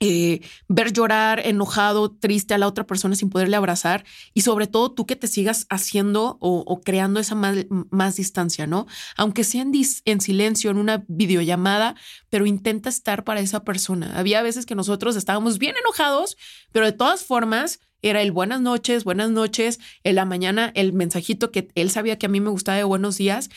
eh, 0.00 0.42
ver 0.68 0.92
llorar, 0.92 1.40
enojado, 1.44 2.12
triste 2.12 2.54
a 2.54 2.58
la 2.58 2.68
otra 2.68 2.86
persona 2.86 3.16
sin 3.16 3.30
poderle 3.30 3.56
abrazar 3.56 4.04
y 4.32 4.42
sobre 4.42 4.68
todo 4.68 4.92
tú 4.92 5.06
que 5.06 5.16
te 5.16 5.26
sigas 5.26 5.66
haciendo 5.70 6.38
o, 6.40 6.80
creando 6.82 7.18
esa 7.18 7.34
más, 7.34 8.16
distancia, 8.16 8.68
¿no? 8.68 8.86
Aunque 9.16 9.42
sea 9.42 9.62
en, 9.62 9.72
en, 10.04 10.20
silencio, 10.20 10.70
en 10.70 10.76
una 10.76 11.04
videollamada, 11.08 11.96
pero 12.30 12.46
intenta 12.46 12.88
estar 12.88 13.24
para 13.24 13.40
esa 13.40 13.64
persona. 13.64 14.16
Había 14.16 14.40
veces 14.42 14.66
que 14.66 14.76
nosotros 14.76 15.16
estábamos 15.16 15.58
bien 15.58 15.74
enojados, 15.76 16.36
pero 16.70 16.86
de 16.86 16.92
todas 16.92 17.24
formas 17.24 17.80
era 18.00 18.22
el 18.22 18.30
buenas 18.30 18.60
noches, 18.60 19.02
buenas 19.02 19.30
noches, 19.30 19.80
en 20.04 20.14
la 20.14 20.24
mañana 20.24 20.70
el 20.76 20.92
mensajito 20.92 21.50
que 21.50 21.70
él 21.74 21.90
sabía 21.90 22.18
que 22.18 22.26
a 22.26 22.28
mí 22.28 22.38
me 22.40 22.50
gustaba 22.50 22.78
de 22.78 22.84
buenos 22.84 23.18
días 23.18 23.50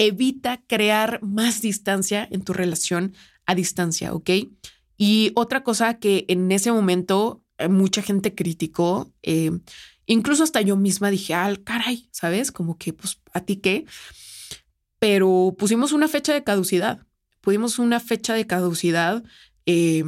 evita 0.00 0.62
crear 0.66 1.22
más 1.22 1.60
distancia 1.60 2.26
en 2.30 2.42
tu 2.42 2.54
relación 2.54 3.14
a 3.44 3.54
distancia, 3.54 4.14
¿ok? 4.14 4.30
Y 4.96 5.32
otra 5.34 5.62
cosa 5.62 5.98
que 5.98 6.24
en 6.28 6.50
ese 6.52 6.72
momento 6.72 7.44
eh, 7.58 7.68
mucha 7.68 8.00
gente 8.00 8.34
criticó, 8.34 9.12
eh, 9.22 9.50
incluso 10.06 10.42
hasta 10.42 10.62
yo 10.62 10.76
misma 10.76 11.10
dije, 11.10 11.34
al 11.34 11.62
caray, 11.64 12.08
¿sabes? 12.12 12.50
Como 12.50 12.78
que, 12.78 12.94
pues, 12.94 13.20
¿a 13.34 13.42
ti 13.42 13.56
qué? 13.56 13.84
Pero 14.98 15.54
pusimos 15.58 15.92
una 15.92 16.08
fecha 16.08 16.32
de 16.32 16.44
caducidad, 16.44 17.06
pusimos 17.42 17.78
una 17.78 18.00
fecha 18.00 18.32
de 18.32 18.46
caducidad 18.46 19.22
eh, 19.66 20.04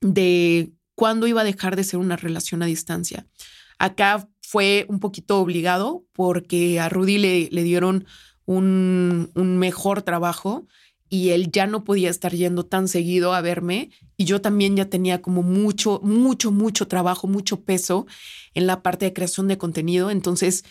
de 0.00 0.72
cuándo 0.94 1.26
iba 1.26 1.40
a 1.40 1.44
dejar 1.44 1.74
de 1.74 1.82
ser 1.82 1.98
una 1.98 2.14
relación 2.14 2.62
a 2.62 2.66
distancia. 2.66 3.26
Acá 3.80 4.28
fue 4.40 4.86
un 4.88 5.00
poquito 5.00 5.40
obligado 5.40 6.06
porque 6.12 6.78
a 6.78 6.88
Rudy 6.88 7.18
le, 7.18 7.48
le 7.50 7.62
dieron 7.64 8.06
un, 8.46 9.30
mejor 9.34 10.02
trabajo 10.02 10.66
y 11.08 11.30
él 11.30 11.50
ya 11.52 11.66
no 11.66 11.84
podía 11.84 12.10
estar 12.10 12.32
yendo 12.32 12.64
tan 12.64 12.88
seguido 12.88 13.34
a 13.34 13.40
verme 13.40 13.90
y 14.16 14.24
yo 14.24 14.40
también 14.40 14.76
ya 14.76 14.86
tenía 14.86 15.20
como 15.20 15.42
mucho, 15.42 16.00
mucho, 16.02 16.50
mucho 16.50 16.88
trabajo, 16.88 17.26
mucho 17.28 17.64
peso 17.64 18.06
en 18.54 18.66
la 18.66 18.82
parte 18.82 19.04
de 19.04 19.12
creación 19.12 19.48
de 19.48 19.58
contenido. 19.58 20.10
Entonces 20.10 20.64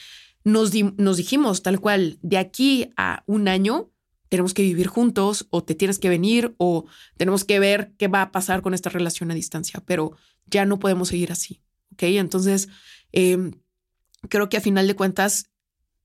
nos, 0.44 0.72
nos 0.98 1.18
dijimos 1.18 1.62
tal 1.62 1.80
cual, 1.80 2.18
de 2.22 2.38
aquí 2.38 2.92
a 2.98 3.24
un 3.28 3.48
año 3.48 3.92
tenemos 4.30 4.54
que 4.54 4.64
vivir 4.64 4.88
juntos 4.88 5.46
o 5.50 5.64
te 5.64 5.76
tienes 5.76 6.00
que 6.00 6.10
venir 6.10 6.56
o 6.58 6.86
tenemos 7.18 7.44
que 7.44 7.60
ver 7.60 7.94
qué 7.98 8.08
va 8.08 8.22
a 8.22 8.32
pasar 8.32 8.62
con 8.62 8.74
esta 8.74 8.90
relación 8.90 9.30
a 9.30 9.36
distancia, 9.36 9.84
pero 9.86 10.14
ya 10.46 10.66
no 10.66 10.80
podemos 10.80 11.10
seguir 11.10 11.32
así. 11.32 11.62
¿Ok? 11.92 12.04
Entonces, 12.04 12.70
em, 13.12 13.52
creo 14.30 14.48
que 14.48 14.56
a 14.56 14.62
final 14.62 14.88
de 14.88 14.96
cuentas 14.96 15.51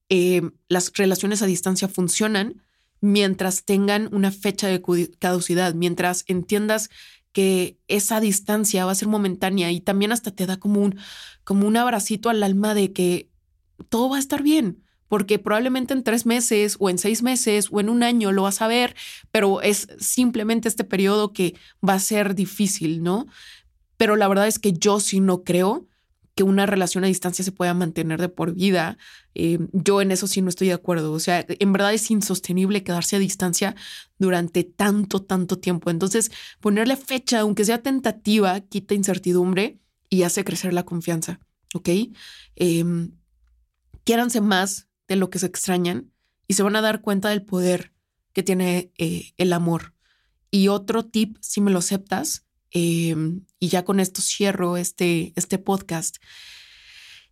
eh, 0.08 0.42
las 0.68 0.92
relaciones 0.94 1.42
a 1.42 1.46
distancia 1.46 1.88
funcionan 1.88 2.62
mientras 3.00 3.64
tengan 3.64 4.08
una 4.12 4.30
fecha 4.30 4.68
de 4.68 4.82
caducidad, 5.18 5.74
mientras 5.74 6.24
entiendas 6.26 6.90
que 7.32 7.78
esa 7.86 8.20
distancia 8.20 8.86
va 8.86 8.92
a 8.92 8.96
ser 8.96 9.08
momentánea 9.08 9.70
y 9.70 9.80
también 9.80 10.12
hasta 10.12 10.30
te 10.30 10.46
da 10.46 10.56
como 10.56 10.80
un, 10.80 10.98
como 11.44 11.66
un 11.66 11.76
abracito 11.76 12.30
al 12.30 12.42
alma 12.42 12.74
de 12.74 12.92
que 12.92 13.28
todo 13.90 14.08
va 14.08 14.16
a 14.16 14.20
estar 14.20 14.42
bien, 14.42 14.82
porque 15.08 15.38
probablemente 15.38 15.92
en 15.92 16.02
tres 16.02 16.24
meses 16.24 16.76
o 16.78 16.88
en 16.88 16.98
seis 16.98 17.22
meses 17.22 17.68
o 17.70 17.80
en 17.80 17.90
un 17.90 18.02
año 18.02 18.32
lo 18.32 18.42
vas 18.42 18.62
a 18.62 18.68
ver, 18.68 18.96
pero 19.30 19.60
es 19.60 19.88
simplemente 19.98 20.68
este 20.68 20.84
periodo 20.84 21.32
que 21.32 21.54
va 21.86 21.94
a 21.94 22.00
ser 22.00 22.34
difícil, 22.34 23.02
¿no? 23.02 23.26
Pero 23.98 24.16
la 24.16 24.28
verdad 24.28 24.46
es 24.46 24.58
que 24.58 24.72
yo 24.72 24.98
sí 25.00 25.20
no 25.20 25.44
creo 25.44 25.86
que 26.36 26.42
una 26.42 26.66
relación 26.66 27.02
a 27.02 27.06
distancia 27.06 27.42
se 27.44 27.50
pueda 27.50 27.72
mantener 27.72 28.20
de 28.20 28.28
por 28.28 28.54
vida. 28.54 28.98
Eh, 29.34 29.58
yo 29.72 30.02
en 30.02 30.10
eso 30.12 30.26
sí 30.26 30.42
no 30.42 30.50
estoy 30.50 30.68
de 30.68 30.74
acuerdo. 30.74 31.12
O 31.12 31.18
sea, 31.18 31.46
en 31.48 31.72
verdad 31.72 31.94
es 31.94 32.10
insostenible 32.10 32.84
quedarse 32.84 33.16
a 33.16 33.18
distancia 33.18 33.74
durante 34.18 34.62
tanto, 34.62 35.22
tanto 35.22 35.58
tiempo. 35.58 35.88
Entonces, 35.88 36.30
ponerle 36.60 36.96
fecha, 36.96 37.40
aunque 37.40 37.64
sea 37.64 37.82
tentativa, 37.82 38.60
quita 38.60 38.94
incertidumbre 38.94 39.80
y 40.10 40.24
hace 40.24 40.44
crecer 40.44 40.74
la 40.74 40.84
confianza. 40.84 41.40
¿Ok? 41.74 41.88
Eh, 42.56 42.84
quiéranse 44.04 44.42
más 44.42 44.88
de 45.08 45.16
lo 45.16 45.30
que 45.30 45.38
se 45.38 45.46
extrañan 45.46 46.12
y 46.46 46.54
se 46.54 46.62
van 46.62 46.76
a 46.76 46.82
dar 46.82 47.00
cuenta 47.00 47.30
del 47.30 47.44
poder 47.44 47.92
que 48.34 48.42
tiene 48.42 48.92
eh, 48.98 49.32
el 49.38 49.54
amor. 49.54 49.94
Y 50.50 50.68
otro 50.68 51.06
tip, 51.06 51.38
si 51.40 51.62
me 51.62 51.70
lo 51.70 51.78
aceptas, 51.78 52.45
Em, 52.78 53.46
y 53.58 53.68
ya 53.68 53.86
con 53.86 54.00
esto 54.00 54.20
cierro 54.20 54.76
este, 54.76 55.32
este 55.34 55.56
podcast, 55.56 56.18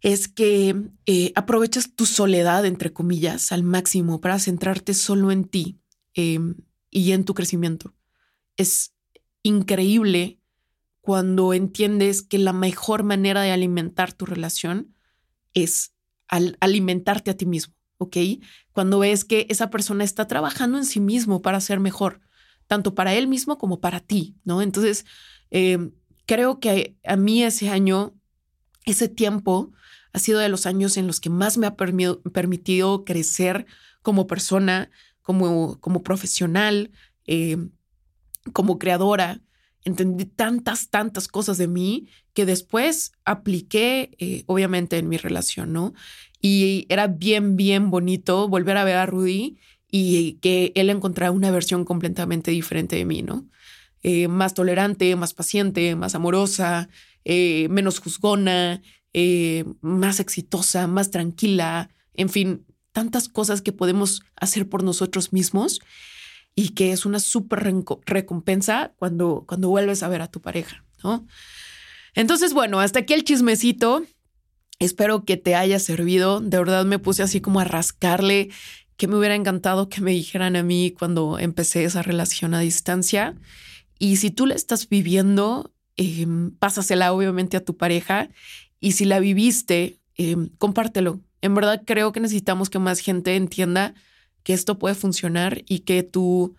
es 0.00 0.26
que 0.26 0.74
eh, 1.04 1.32
aprovechas 1.34 1.94
tu 1.94 2.06
soledad, 2.06 2.64
entre 2.64 2.94
comillas, 2.94 3.52
al 3.52 3.62
máximo 3.62 4.22
para 4.22 4.38
centrarte 4.38 4.94
solo 4.94 5.30
en 5.30 5.44
ti. 5.44 5.80
em, 6.14 6.54
y 6.90 7.10
en 7.12 7.24
tu 7.24 7.34
crecimiento. 7.34 7.92
Es 8.56 8.94
increíble 9.42 10.40
cuando 11.00 11.52
entiendes 11.52 12.22
que 12.22 12.38
la 12.38 12.52
mejor 12.52 13.02
manera 13.02 13.42
de 13.42 13.50
alimentar 13.50 14.12
tu 14.12 14.24
relación 14.24 14.94
es 15.54 15.92
al 16.28 16.56
alimentarte 16.60 17.32
a 17.32 17.36
ti 17.36 17.46
mismo, 17.46 17.74
¿ok? 17.98 18.16
Cuando 18.72 19.00
ves 19.00 19.24
que 19.24 19.46
esa 19.50 19.70
persona 19.70 20.04
está 20.04 20.28
trabajando 20.28 20.78
en 20.78 20.84
sí 20.84 21.00
mismo 21.00 21.42
para 21.42 21.60
ser 21.60 21.80
mejor, 21.80 22.20
tanto 22.66 22.94
para 22.94 23.14
él 23.14 23.26
mismo 23.26 23.58
como 23.58 23.80
para 23.80 24.00
ti, 24.00 24.36
¿no? 24.44 24.62
Entonces, 24.62 25.04
em, 25.54 25.92
creo 26.26 26.58
que 26.58 26.96
a 27.04 27.14
mí 27.16 27.44
ese 27.44 27.68
año, 27.68 28.14
ese 28.84 29.08
tiempo, 29.08 29.72
ha 30.12 30.18
sido 30.18 30.40
de 30.40 30.48
los 30.48 30.66
años 30.66 30.96
en 30.96 31.06
los 31.06 31.20
que 31.20 31.30
más 31.30 31.58
me 31.58 31.66
ha 31.68 31.76
permitido 31.76 33.04
crecer 33.04 33.66
como 34.02 34.26
persona, 34.26 34.90
como, 35.22 35.80
como 35.80 36.02
profesional, 36.02 36.90
em, 37.24 37.70
como 38.52 38.78
creadora. 38.78 39.42
Entendí 39.84 40.24
tantas, 40.24 40.90
tantas 40.90 41.28
cosas 41.28 41.56
de 41.56 41.68
mí 41.68 42.08
que 42.32 42.46
después 42.46 43.12
apliqué, 43.24 44.10
eh, 44.18 44.42
obviamente, 44.46 44.98
en 44.98 45.08
mi 45.08 45.18
relación, 45.18 45.72
¿no? 45.72 45.94
Y 46.40 46.86
era 46.88 47.06
bien, 47.06 47.56
bien 47.56 47.90
bonito 47.90 48.48
volver 48.48 48.76
a 48.76 48.84
ver 48.84 48.96
a 48.96 49.06
Rudy 49.06 49.58
y 49.88 50.34
que 50.40 50.72
él 50.74 50.90
encontrara 50.90 51.30
una 51.30 51.52
versión 51.52 51.84
completamente 51.84 52.50
diferente 52.50 52.96
de 52.96 53.04
mí, 53.04 53.22
¿no? 53.22 53.48
Eh, 54.06 54.28
más 54.28 54.52
tolerante, 54.52 55.16
más 55.16 55.32
paciente, 55.32 55.96
más 55.96 56.14
amorosa, 56.14 56.90
eh, 57.24 57.68
menos 57.70 58.00
juzgona, 58.00 58.82
eh, 59.14 59.64
más 59.80 60.20
exitosa, 60.20 60.86
más 60.86 61.10
tranquila, 61.10 61.88
en 62.12 62.28
fin, 62.28 62.66
tantas 62.92 63.30
cosas 63.30 63.62
que 63.62 63.72
podemos 63.72 64.22
hacer 64.36 64.68
por 64.68 64.82
nosotros 64.82 65.32
mismos 65.32 65.80
y 66.54 66.74
que 66.74 66.92
es 66.92 67.06
una 67.06 67.18
súper 67.18 67.64
recompensa 68.04 68.92
cuando, 68.98 69.44
cuando 69.46 69.70
vuelves 69.70 70.02
a 70.02 70.08
ver 70.08 70.20
a 70.20 70.30
tu 70.30 70.42
pareja, 70.42 70.84
¿no? 71.02 71.26
Entonces, 72.14 72.52
bueno, 72.52 72.80
hasta 72.80 72.98
aquí 73.00 73.14
el 73.14 73.24
chismecito. 73.24 74.04
Espero 74.80 75.24
que 75.24 75.38
te 75.38 75.54
haya 75.54 75.78
servido. 75.78 76.40
De 76.40 76.58
verdad 76.58 76.84
me 76.84 76.98
puse 76.98 77.22
así 77.22 77.40
como 77.40 77.58
a 77.58 77.64
rascarle 77.64 78.50
que 78.98 79.08
me 79.08 79.16
hubiera 79.16 79.34
encantado 79.34 79.88
que 79.88 80.02
me 80.02 80.10
dijeran 80.10 80.56
a 80.56 80.62
mí 80.62 80.94
cuando 80.96 81.38
empecé 81.38 81.84
esa 81.84 82.02
relación 82.02 82.52
a 82.52 82.60
distancia. 82.60 83.34
Y 83.98 84.16
si 84.16 84.30
tú 84.30 84.46
la 84.46 84.54
estás 84.54 84.88
viviendo, 84.88 85.72
eh, 85.96 86.26
pásasela 86.58 87.12
obviamente 87.12 87.56
a 87.56 87.64
tu 87.64 87.76
pareja. 87.76 88.28
Y 88.80 88.92
si 88.92 89.04
la 89.04 89.20
viviste, 89.20 90.00
em, 90.16 90.48
compártelo. 90.58 91.20
En 91.40 91.54
verdad 91.54 91.82
creo 91.84 92.12
que 92.12 92.20
necesitamos 92.20 92.70
que 92.70 92.78
más 92.78 93.00
gente 93.00 93.36
entienda 93.36 93.94
que 94.42 94.52
esto 94.52 94.78
puede 94.78 94.94
funcionar 94.94 95.62
y 95.66 95.80
que 95.80 96.02
tu, 96.02 96.56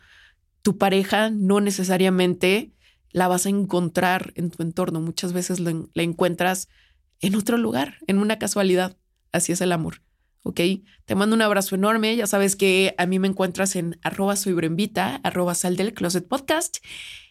tu 0.61 0.77
pareja 0.77 1.29
no 1.29 1.59
necesariamente 1.59 2.71
la 3.11 3.27
vas 3.27 3.45
a 3.45 3.49
encontrar 3.49 4.33
en 4.35 4.49
tu 4.51 4.63
entorno. 4.63 5.01
Muchas 5.01 5.33
veces 5.33 5.59
la, 5.59 5.73
encuentras 5.95 6.67
en 7.21 7.35
otro 7.35 7.57
lugar, 7.57 7.97
en 8.07 8.17
una 8.19 8.39
casualidad. 8.39 8.97
Así 9.31 9.51
es 9.51 9.61
el 9.61 9.71
amor. 9.71 10.01
¿ok? 10.43 10.59
Te 11.05 11.15
mando 11.15 11.35
un 11.35 11.41
abrazo 11.41 11.75
enorme. 11.75 12.15
Ya 12.15 12.27
sabes 12.27 12.55
que 12.55 12.93
a 12.97 13.05
mí 13.05 13.19
me 13.19 13.27
encuentras 13.27 13.75
en 13.75 13.99
arroba 14.03 14.35
soy 14.35 14.53
brembita, 14.53 15.19
arroba 15.23 15.55
sal 15.55 15.75
del 15.75 15.93
closet 15.93 16.27
podcast 16.27 16.77